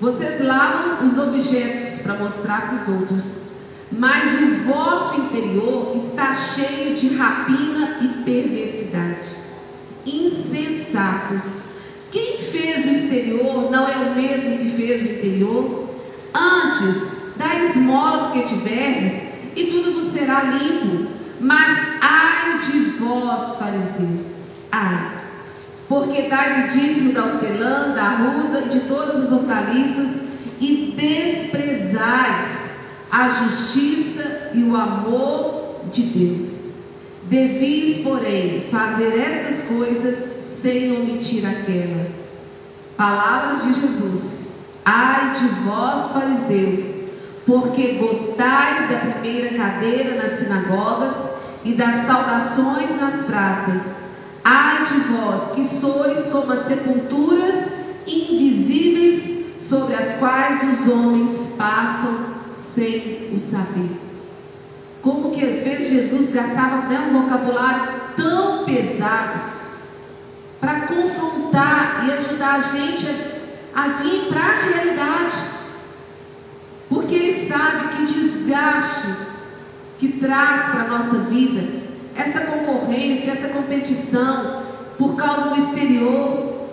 Vocês 0.00 0.42
lavam 0.42 1.06
os 1.06 1.18
objetos 1.18 1.98
para 1.98 2.14
mostrar 2.14 2.68
para 2.68 2.76
os 2.76 2.88
outros, 2.88 3.36
mas 3.92 4.40
o 4.40 4.72
vosso 4.72 5.20
interior 5.20 5.92
está 5.94 6.34
cheio 6.34 6.94
de 6.94 7.14
rapina 7.14 7.98
e 8.00 8.08
perversidade. 8.24 9.36
Insensatos. 10.06 11.69
Quem 12.10 12.38
fez 12.38 12.84
o 12.84 12.88
exterior 12.88 13.70
não 13.70 13.86
é 13.86 13.96
o 13.96 14.14
mesmo 14.14 14.58
que 14.58 14.70
fez 14.70 15.00
o 15.00 15.04
interior? 15.04 15.88
Antes, 16.34 17.06
dá 17.36 17.62
esmola 17.62 18.26
do 18.26 18.32
que 18.32 18.42
tiverdes, 18.42 19.22
e 19.54 19.64
tudo 19.66 19.92
vos 19.92 20.06
será 20.06 20.42
limpo. 20.42 21.08
Mas 21.40 21.78
ai 22.00 22.58
de 22.58 22.80
vós, 22.98 23.56
fariseus, 23.56 24.56
ai, 24.70 25.20
porque 25.88 26.22
dais 26.22 26.64
o 26.64 26.78
dízimo 26.78 27.12
da 27.12 27.24
hortelã, 27.24 27.94
da 27.94 28.02
arruda 28.02 28.64
e 28.66 28.68
de 28.68 28.80
todas 28.80 29.20
as 29.20 29.32
hortaliças, 29.32 30.18
e 30.60 30.92
desprezais 30.94 32.66
a 33.10 33.28
justiça 33.28 34.50
e 34.52 34.62
o 34.62 34.76
amor 34.76 35.80
de 35.90 36.02
Deus. 36.02 36.68
Devis, 37.22 37.98
porém, 37.98 38.64
fazer 38.70 39.18
estas 39.18 39.62
coisas 39.62 40.39
sem 40.60 40.94
omitir 40.94 41.46
aquela. 41.46 42.06
Palavras 42.96 43.62
de 43.62 43.80
Jesus. 43.80 44.48
Ai 44.84 45.32
de 45.32 45.46
vós, 45.64 46.10
fariseus, 46.10 46.94
porque 47.46 47.92
gostais 47.94 48.88
da 48.90 48.98
primeira 48.98 49.56
cadeira 49.56 50.22
nas 50.22 50.32
sinagogas 50.32 51.14
e 51.64 51.72
das 51.72 52.06
saudações 52.06 52.98
nas 53.00 53.22
praças. 53.22 53.94
Ai 54.44 54.84
de 54.84 55.00
vós, 55.00 55.50
que 55.50 55.64
sois 55.64 56.26
como 56.26 56.52
as 56.52 56.60
sepulturas 56.60 57.70
invisíveis 58.06 59.58
sobre 59.58 59.94
as 59.94 60.14
quais 60.14 60.62
os 60.62 60.88
homens 60.88 61.54
passam 61.56 62.26
sem 62.56 63.30
o 63.34 63.38
saber. 63.38 63.98
Como 65.02 65.30
que 65.30 65.44
às 65.44 65.62
vezes 65.62 65.88
Jesus 65.88 66.30
gastava 66.30 66.88
né, 66.88 67.10
um 67.10 67.22
vocabulário 67.22 68.00
tão 68.16 68.64
pesado 68.64 69.49
para 70.60 70.82
confrontar 70.82 72.04
e 72.06 72.12
ajudar 72.12 72.56
a 72.56 72.60
gente 72.60 73.06
a 73.74 73.88
vir 73.88 74.28
para 74.28 74.40
a 74.40 74.72
realidade. 74.72 75.36
Porque 76.88 77.14
Ele 77.14 77.48
sabe 77.48 77.96
que 77.96 78.04
desgaste 78.04 79.08
que 79.98 80.08
traz 80.08 80.68
para 80.68 80.82
a 80.82 80.88
nossa 80.88 81.18
vida 81.20 81.80
essa 82.16 82.40
concorrência, 82.40 83.30
essa 83.30 83.48
competição 83.48 84.62
por 84.98 85.14
causa 85.16 85.50
do 85.50 85.56
exterior. 85.56 86.68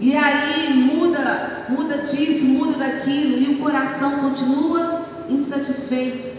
E 0.00 0.16
aí 0.16 0.74
muda, 0.74 1.66
muda 1.68 1.98
disso, 1.98 2.44
muda 2.44 2.78
daquilo, 2.78 3.36
e 3.38 3.54
o 3.54 3.58
coração 3.58 4.18
continua 4.18 5.04
insatisfeito. 5.28 6.38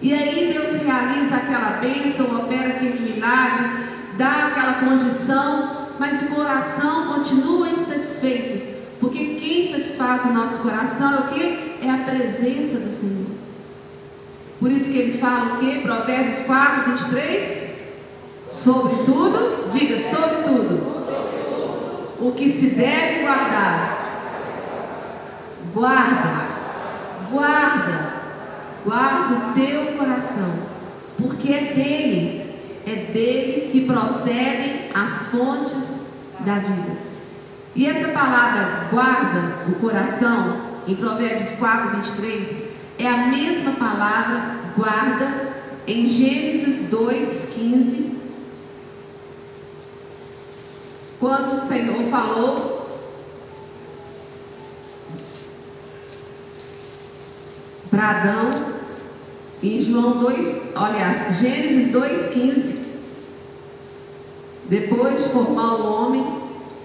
E 0.00 0.12
aí 0.12 0.52
Deus 0.52 0.74
realiza 0.74 1.36
aquela 1.36 1.78
bênção, 1.78 2.36
opera 2.36 2.70
aquele 2.70 3.12
milagre, 3.12 3.68
dá 4.16 4.46
aquela 4.48 4.74
condição, 4.74 5.81
mas 5.98 6.22
o 6.22 6.26
coração 6.26 7.14
continua 7.14 7.68
insatisfeito. 7.70 8.72
Porque 9.00 9.34
quem 9.34 9.68
satisfaz 9.68 10.24
o 10.24 10.32
nosso 10.32 10.60
coração 10.60 11.14
é 11.14 11.18
o 11.20 11.28
que? 11.28 11.78
É 11.82 11.90
a 11.90 11.98
presença 11.98 12.78
do 12.78 12.90
Senhor. 12.90 13.26
Por 14.60 14.70
isso 14.70 14.90
que 14.90 14.98
ele 14.98 15.18
fala 15.18 15.54
o 15.54 15.58
que? 15.58 15.80
Provérbios 15.80 16.40
4, 16.42 16.90
23. 16.90 17.72
Sobre 18.48 19.04
tudo, 19.04 19.70
diga 19.70 19.98
sobre 19.98 20.42
tudo. 20.44 20.92
O 22.20 22.32
que 22.32 22.48
se 22.48 22.66
deve 22.70 23.22
guardar. 23.22 23.98
Guarda, 25.74 26.46
guarda 27.30 28.22
Guarda 28.84 29.34
o 29.34 29.54
teu 29.54 29.96
coração, 29.96 30.52
porque 31.16 31.52
é 31.52 31.72
dele, 31.72 32.41
é 32.86 32.94
dele 33.12 33.70
que 33.70 33.86
procedem 33.86 34.90
as 34.94 35.28
fontes 35.28 36.02
da 36.40 36.58
vida. 36.58 36.96
E 37.74 37.86
essa 37.86 38.08
palavra 38.08 38.88
guarda 38.90 39.64
o 39.68 39.74
coração, 39.76 40.60
em 40.86 40.94
Provérbios 40.94 41.52
4, 41.54 41.96
23, 41.96 42.62
é 42.98 43.08
a 43.08 43.26
mesma 43.28 43.72
palavra 43.72 44.56
guarda 44.76 45.52
em 45.86 46.04
Gênesis 46.06 46.88
2, 46.90 47.48
15. 47.54 48.20
Quando 51.18 51.52
o 51.52 51.56
Senhor 51.56 52.10
falou 52.10 52.72
para 57.90 58.10
Adão 58.10 58.81
em 59.62 59.80
João 59.80 60.18
2, 60.18 60.72
aliás, 60.74 61.38
Gênesis 61.38 61.92
2,15. 61.92 62.76
Depois 64.68 65.22
de 65.22 65.28
formar 65.30 65.74
o 65.74 65.92
homem, 65.92 66.26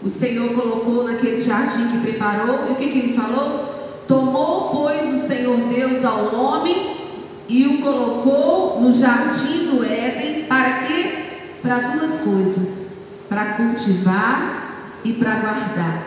o 0.03 0.09
Senhor 0.09 0.53
colocou 0.53 1.03
naquele 1.03 1.41
jardim 1.41 1.87
que 1.87 1.99
preparou, 1.99 2.67
e 2.69 2.71
o 2.71 2.75
que, 2.75 2.89
que 2.89 2.99
ele 2.99 3.13
falou? 3.15 3.73
Tomou, 4.07 4.69
pois, 4.69 5.11
o 5.11 5.17
Senhor 5.17 5.57
Deus 5.57 6.05
ao 6.05 6.33
homem 6.35 6.95
e 7.49 7.65
o 7.65 7.81
colocou 7.81 8.79
no 8.81 8.91
jardim 8.91 9.67
do 9.67 9.83
Éden, 9.83 10.43
para 10.43 10.79
quê? 10.79 11.25
Para 11.61 11.93
duas 11.93 12.19
coisas: 12.19 12.91
para 13.27 13.53
cultivar 13.53 14.99
e 15.03 15.13
para 15.13 15.35
guardar. 15.35 16.03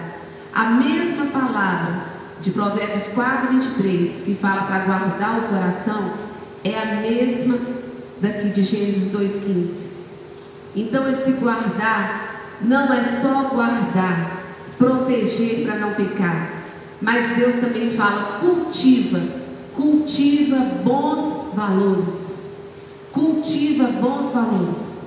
A 0.53 0.65
mesma 0.65 1.27
palavra 1.27 2.05
de 2.41 2.51
Provérbios 2.51 3.09
4, 3.09 3.49
23, 3.49 4.23
que 4.23 4.35
fala 4.35 4.63
para 4.63 4.81
guardar 4.81 5.39
o 5.39 5.43
coração, 5.49 6.30
é 6.65 6.79
a 6.79 7.01
mesma 7.01 7.59
daqui 8.21 8.51
de 8.51 8.63
Gênesis 8.63 9.11
2,15. 9.13 9.89
Então, 10.77 11.09
esse 11.09 11.33
guardar 11.33 12.59
não 12.61 12.93
é 12.93 13.03
só 13.03 13.45
guardar, 13.49 14.45
proteger 14.79 15.65
para 15.65 15.77
não 15.77 15.95
pecar, 15.95 16.53
mas 17.01 17.37
Deus 17.37 17.57
também 17.57 17.91
fala: 17.91 18.39
cultiva, 18.39 19.21
cultiva 19.75 20.57
bons 20.85 21.55
valores. 21.55 22.51
Cultiva 23.11 23.85
bons 24.01 24.31
valores. 24.33 25.07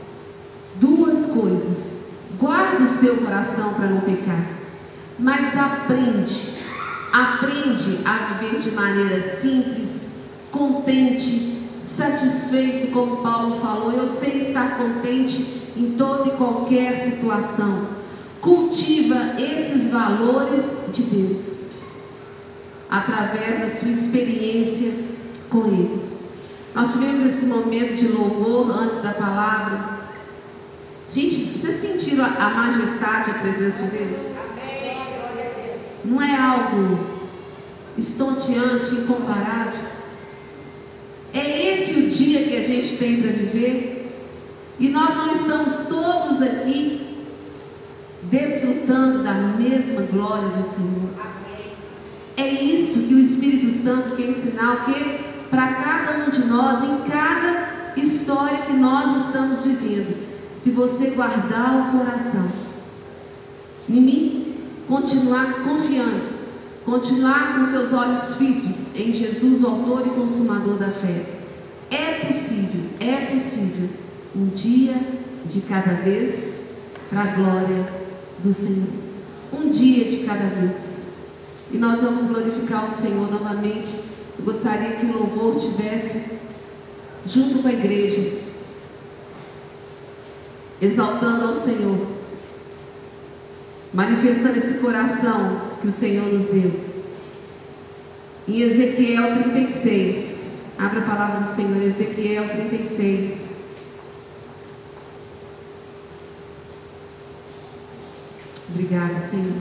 Duas 0.76 1.28
coisas. 1.28 2.04
Guarda 2.40 2.84
o 2.84 2.88
seu 2.88 3.18
coração 3.18 3.74
para 3.76 3.88
não 3.88 4.02
pecar, 4.02 4.46
mas 5.18 5.56
aprende, 5.56 6.58
aprende 7.14 8.00
a 8.04 8.34
viver 8.34 8.60
de 8.60 8.72
maneira 8.72 9.22
simples, 9.22 10.13
contente, 10.54 11.68
satisfeito, 11.82 12.92
como 12.92 13.18
Paulo 13.18 13.56
falou. 13.56 13.92
Eu 13.92 14.08
sei 14.08 14.38
estar 14.38 14.78
contente 14.78 15.72
em 15.76 15.96
toda 15.98 16.30
e 16.30 16.38
qualquer 16.38 16.96
situação. 16.96 17.88
Cultiva 18.40 19.36
esses 19.40 19.88
valores 19.88 20.78
de 20.94 21.02
Deus 21.02 21.64
através 22.90 23.60
da 23.60 23.70
sua 23.70 23.90
experiência 23.90 24.94
com 25.50 25.66
Ele. 25.66 26.02
Nós 26.76 26.94
tivemos 26.94 27.26
esse 27.26 27.46
momento 27.46 27.96
de 27.96 28.08
louvor 28.08 28.70
antes 28.72 29.02
da 29.02 29.14
palavra. 29.14 30.04
Gente, 31.10 31.58
vocês 31.58 31.82
sentiram 31.82 32.26
a, 32.26 32.50
majestade, 32.50 33.32
a 33.32 33.36
presença 33.36 33.86
de 33.86 33.98
Deus? 33.98 34.20
Não 36.06 36.22
é 36.22 36.36
algo 36.36 37.00
estonteante, 37.98 38.96
incomparável? 38.96 39.83
É 41.34 41.74
esse 41.74 41.94
o 42.00 42.10
dia 42.10 42.44
que 42.44 42.56
a 42.56 42.64
gente 42.64 42.98
tem 42.98 43.22
para 43.22 43.32
viver. 43.32 44.12
E 44.80 44.90
nós 44.90 45.16
não 45.16 45.32
estamos 45.32 45.78
todos 45.88 46.42
aqui 46.42 47.02
desfrutando 48.24 49.24
da 49.24 49.34
mesma 49.34 50.02
glória 50.04 50.50
do 50.50 50.64
Senhor. 50.64 51.10
É 52.36 52.48
isso 52.48 53.08
que 53.08 53.14
o 53.14 53.20
Espírito 53.20 53.70
Santo 53.72 54.16
quer 54.16 54.30
ensinar 54.30 54.74
o 54.74 54.86
que 54.86 55.20
para 55.50 55.68
cada 55.74 56.26
um 56.26 56.30
de 56.30 56.46
nós 56.46 56.84
em 56.84 56.98
cada 57.10 57.74
história 57.96 58.64
que 58.64 58.74
nós 58.74 59.26
estamos 59.26 59.64
vivendo. 59.64 60.16
Se 60.56 60.72
você 60.72 61.12
guardar 61.12 61.90
o 61.90 61.98
coração 61.98 62.52
em 63.88 64.02
mim, 64.02 64.56
continuar 64.88 65.64
confiando, 65.64 66.33
Continuar 66.86 67.56
com 67.56 67.64
seus 67.64 67.94
olhos 67.94 68.36
fitos 68.36 68.94
em 68.96 69.14
Jesus, 69.14 69.64
o 69.64 69.68
autor 69.68 70.06
e 70.06 70.10
consumador 70.10 70.76
da 70.76 70.92
fé. 70.92 71.26
É 71.90 72.26
possível, 72.26 72.90
é 73.00 73.28
possível, 73.28 73.90
um 74.36 74.48
dia 74.48 74.96
de 75.46 75.62
cada 75.62 75.94
vez, 75.94 76.64
para 77.10 77.22
a 77.22 77.28
glória 77.28 77.88
do 78.40 78.52
Senhor. 78.52 78.88
Um 79.54 79.70
dia 79.70 80.06
de 80.06 80.26
cada 80.26 80.46
vez. 80.48 81.04
E 81.72 81.78
nós 81.78 82.02
vamos 82.02 82.26
glorificar 82.26 82.86
o 82.86 82.92
Senhor 82.92 83.32
novamente. 83.32 83.98
Eu 84.38 84.44
gostaria 84.44 84.98
que 84.98 85.06
o 85.06 85.14
louvor 85.14 85.56
tivesse 85.56 86.38
junto 87.26 87.60
com 87.60 87.68
a 87.70 87.74
igreja, 87.74 88.40
exaltando 90.82 91.46
ao 91.46 91.56
Senhor, 91.56 92.08
manifestando 93.94 94.58
esse 94.58 94.74
coração 94.76 95.73
que 95.84 95.90
o 95.90 95.92
Senhor 95.92 96.32
nos 96.32 96.46
deu. 96.46 96.80
Em 98.48 98.62
Ezequiel 98.62 99.34
36, 99.52 100.76
abra 100.80 101.02
a 101.02 101.04
palavra 101.04 101.42
do 101.42 101.46
Senhor, 101.46 101.84
Ezequiel 101.84 102.48
36. 102.48 103.52
Obrigado, 108.70 109.20
Senhor. 109.20 109.58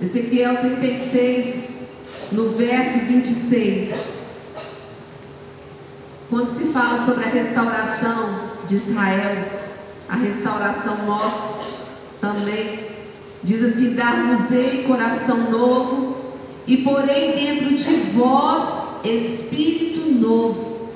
Ezequiel 0.00 0.56
36, 0.58 1.70
no 2.30 2.50
verso 2.50 3.00
26. 3.00 4.10
Quando 6.30 6.48
se 6.48 6.66
fala 6.66 7.04
sobre 7.04 7.24
a 7.24 7.28
restauração 7.28 8.50
de 8.68 8.76
Israel, 8.76 9.48
a 10.08 10.14
restauração 10.14 11.04
nossa 11.04 11.74
também 12.20 12.93
Diz 13.44 13.62
assim: 13.62 13.94
Dar-vos-ei 13.94 14.84
coração 14.84 15.50
novo, 15.50 16.16
e 16.66 16.78
porei 16.78 17.32
dentro 17.32 17.74
de 17.74 17.94
vós 18.14 19.04
espírito 19.04 20.00
novo. 20.00 20.88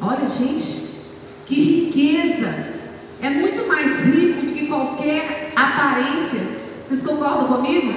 Olha, 0.00 0.28
gente, 0.28 1.00
que 1.44 1.56
riqueza! 1.56 2.78
É 3.20 3.30
muito 3.30 3.66
mais 3.66 4.00
rico 4.00 4.46
do 4.46 4.52
que 4.52 4.66
qualquer 4.68 5.52
aparência. 5.56 6.40
Vocês 6.86 7.02
concordam 7.02 7.48
comigo? 7.48 7.92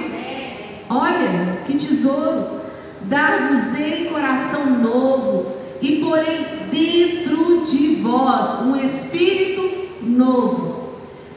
Olha, 0.90 1.62
que 1.64 1.74
tesouro! 1.74 2.60
Dar-vos-ei 3.02 4.06
coração 4.06 4.66
novo, 4.80 5.52
e 5.80 6.00
porei 6.00 6.44
dentro 6.72 7.62
de 7.62 7.96
vós 8.02 8.62
um 8.62 8.74
espírito 8.74 9.70
novo 10.02 10.71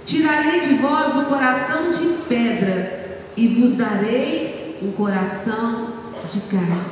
Tirarei 0.05 0.59
de 0.59 0.75
vós 0.75 1.15
o 1.15 1.25
coração 1.25 1.89
de 1.89 2.21
pedra 2.29 3.23
e 3.35 3.47
vos 3.47 3.73
darei 3.73 4.77
um 4.79 4.91
coração 4.91 5.95
de 6.31 6.41
carne. 6.41 6.85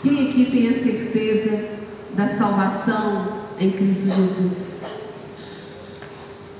Quem 0.00 0.28
aqui 0.28 0.46
tem 0.46 0.70
a 0.70 0.74
certeza 0.74 1.68
da 2.14 2.26
salvação 2.28 3.42
em 3.60 3.72
Cristo 3.72 4.08
Jesus? 4.10 4.84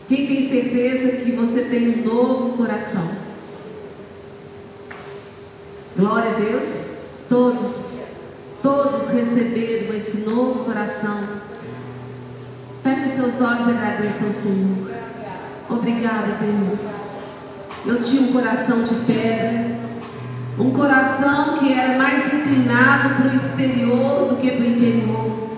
Quem 0.06 0.26
tem 0.26 0.46
certeza 0.46 1.12
que 1.24 1.32
você 1.32 1.62
tem 1.62 1.88
um 1.88 2.04
novo 2.04 2.56
coração? 2.58 3.08
Glória 5.96 6.30
a 6.30 6.34
Deus. 6.34 6.90
Todos, 7.26 8.02
todos 8.62 9.08
receberam 9.08 9.94
esse 9.94 10.18
novo 10.28 10.64
coração. 10.64 11.41
Feche 12.82 13.08
seus 13.08 13.40
olhos 13.40 13.68
e 13.68 13.70
agradeça 13.70 14.24
ao 14.24 14.32
Senhor. 14.32 14.90
Obrigado, 15.70 16.36
Deus. 16.40 17.14
Eu 17.86 18.00
tinha 18.00 18.22
um 18.22 18.32
coração 18.32 18.82
de 18.82 18.94
pedra, 19.06 19.76
um 20.58 20.72
coração 20.72 21.58
que 21.58 21.72
era 21.72 21.96
mais 21.96 22.32
inclinado 22.34 23.10
para 23.14 23.28
o 23.28 23.34
exterior 23.34 24.28
do 24.28 24.36
que 24.36 24.50
para 24.50 24.64
o 24.64 24.66
interior. 24.66 25.50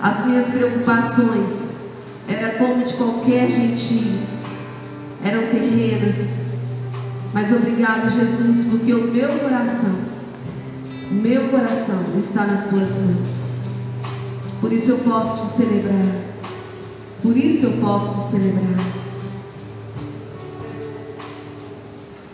As 0.00 0.24
minhas 0.24 0.48
preocupações 0.48 1.76
eram 2.26 2.58
como 2.58 2.82
de 2.82 2.94
qualquer 2.94 3.46
gentil, 3.46 4.20
eram 5.22 5.50
terrenas. 5.50 6.40
Mas 7.34 7.52
obrigado, 7.52 8.08
Jesus, 8.08 8.64
porque 8.64 8.94
o 8.94 9.12
meu 9.12 9.28
coração, 9.38 9.94
o 11.10 11.14
meu 11.14 11.48
coração 11.48 12.02
está 12.16 12.44
nas 12.44 12.68
tuas 12.68 12.98
mãos. 12.98 13.55
Por 14.60 14.72
isso 14.72 14.90
eu 14.92 14.98
posso 14.98 15.34
te 15.34 15.52
celebrar. 15.52 16.06
Por 17.22 17.36
isso 17.36 17.66
eu 17.66 17.72
posso 17.72 18.08
te 18.08 18.30
celebrar. 18.30 18.86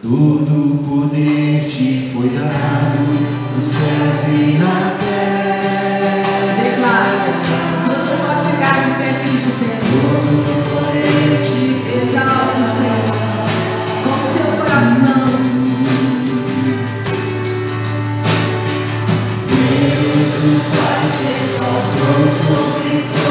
Todo 0.02 0.82
poder 0.88 1.60
te 1.60 2.10
foi 2.12 2.28
dado 2.28 3.54
nos 3.54 3.64
céus 3.64 4.22
e 4.28 4.58
na 4.58 4.96
terra. 4.98 5.42
Declara. 6.62 7.16
Você 7.86 8.14
pode 8.26 8.42
ficar 8.50 8.76
de 8.80 8.90
pé, 8.98 9.08
de 9.38 9.50
pé. 9.52 9.78
Todo 9.80 10.30
poder 10.70 11.38
te 11.38 11.62
foi 11.80 12.02
Exalte 12.02 12.60
o 12.60 12.66
Senhor 12.76 13.11
te 21.90 22.22
exaltou 22.24 23.21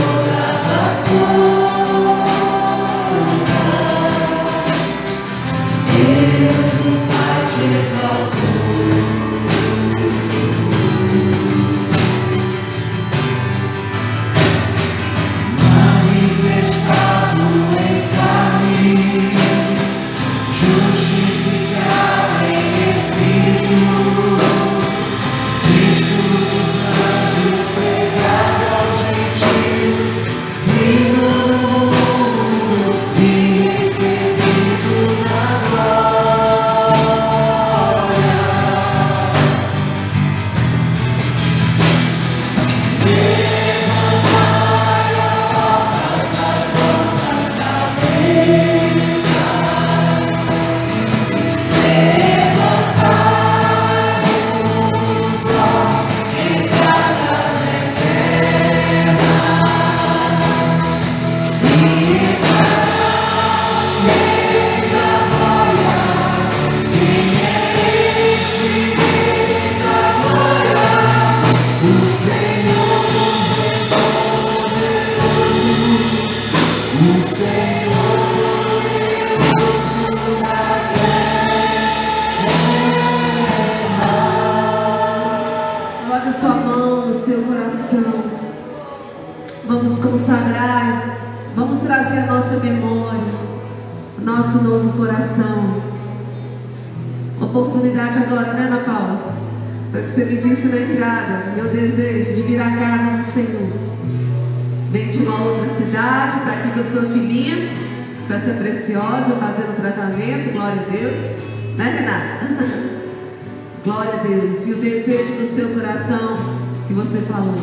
que 116.92 116.96
você 116.96 117.20
falou 117.22 117.56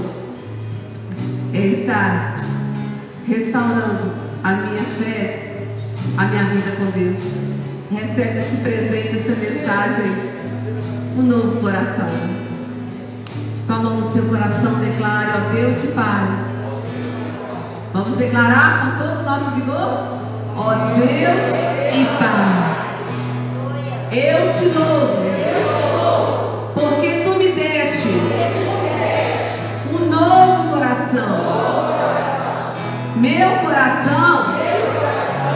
é 1.53 1.59
estar 1.59 2.35
restaurando 3.26 4.11
a 4.43 4.53
minha 4.53 4.83
fé, 4.99 5.66
a 6.16 6.24
minha 6.24 6.45
vida 6.45 6.76
com 6.79 6.87
Deus. 6.99 7.49
Recebe 7.91 8.39
esse 8.39 8.57
presente, 8.59 9.16
essa 9.16 9.33
mensagem, 9.37 10.12
um 11.18 11.22
novo 11.22 11.61
coração. 11.61 12.09
Com 13.66 13.72
a 13.72 13.79
mão 13.79 13.97
no 13.99 14.05
seu 14.05 14.24
coração, 14.24 14.76
declare, 14.76 15.31
ó 15.37 15.53
Deus 15.53 15.85
e 15.85 15.89
Pai. 15.89 16.26
Vamos 17.93 18.16
declarar 18.16 18.97
com 18.97 19.05
todo 19.05 19.20
o 19.20 19.24
nosso 19.24 19.51
vigor? 19.51 20.20
Ó 20.57 20.74
Deus 20.97 21.45
e 21.95 22.05
Pai. 22.18 22.79
Eu 24.11 24.51
te 24.51 24.64
louvo 24.74 25.18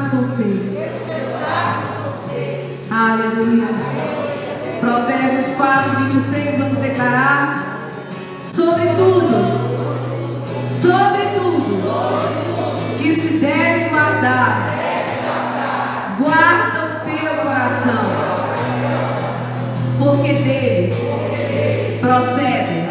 sábios 0.00 0.08
conselhos. 0.08 0.76
Aleluia. 2.90 3.68
Provérbios 4.80 5.50
4, 5.56 6.00
26, 6.00 6.58
vamos 6.58 6.78
declarar. 6.78 7.90
Sobretudo, 8.40 9.60
sobretudo, 10.64 11.82
que 12.98 13.14
se 13.20 13.38
deve 13.38 13.90
guardar, 13.90 14.78
guarda 16.18 16.80
o 16.86 17.00
teu 17.04 17.34
coração, 17.42 18.04
porque 19.98 20.32
dele 20.32 20.94
procedem 22.00 22.88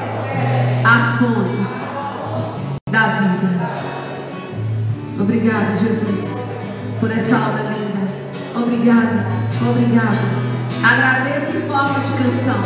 as 0.85 1.15
fontes 1.15 1.69
da 2.91 3.07
vida. 3.07 3.69
Obrigada, 5.19 5.75
Jesus 5.75 6.38
por 6.99 7.11
essa 7.11 7.35
obra 7.35 7.63
linda. 7.63 8.07
Obrigado, 8.55 9.25
obrigado. 9.69 10.19
Agradeço 10.83 11.57
em 11.57 11.61
forma 11.61 11.99
de 11.99 12.11
canção. 12.11 12.61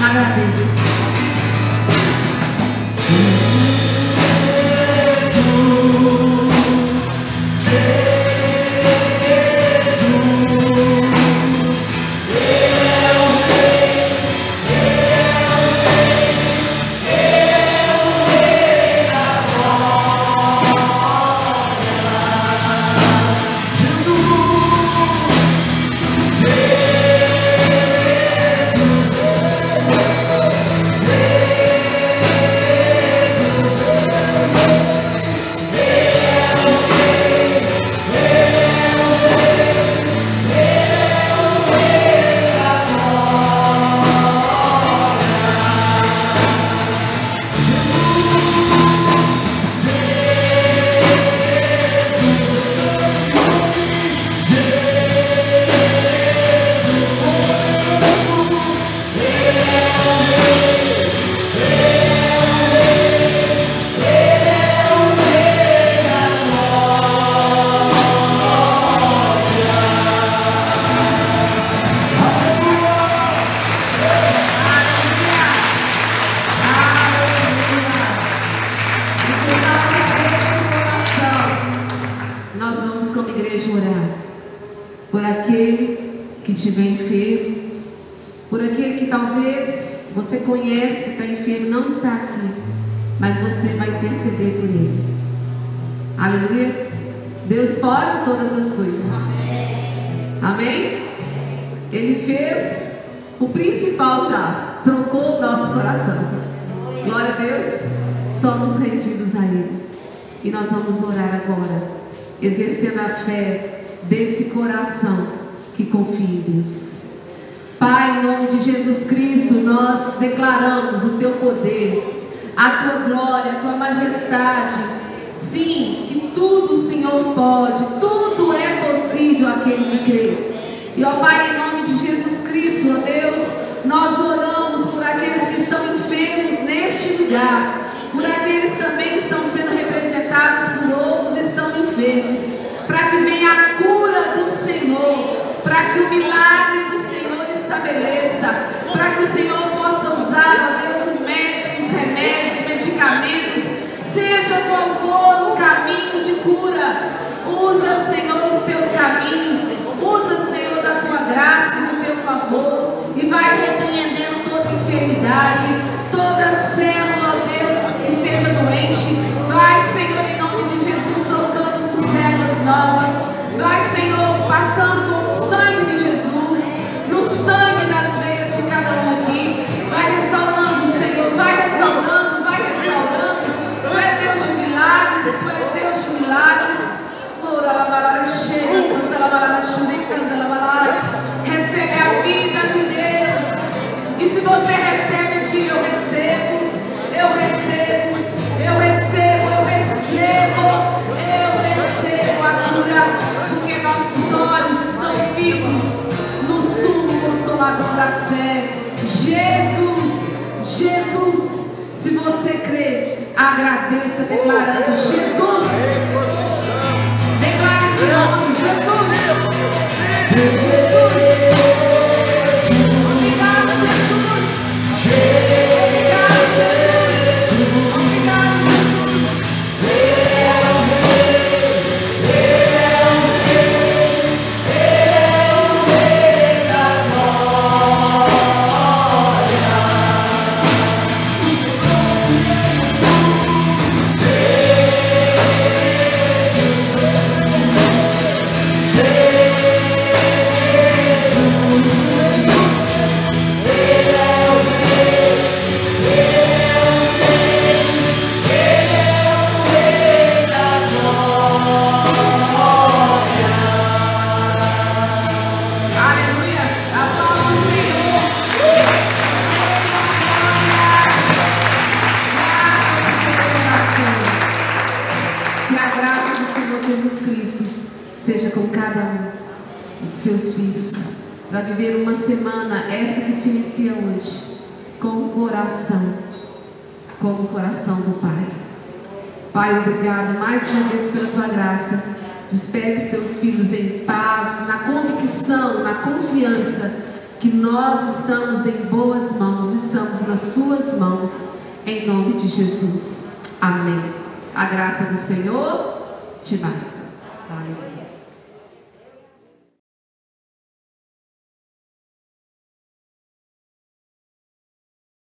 Agradeço. 0.00 1.17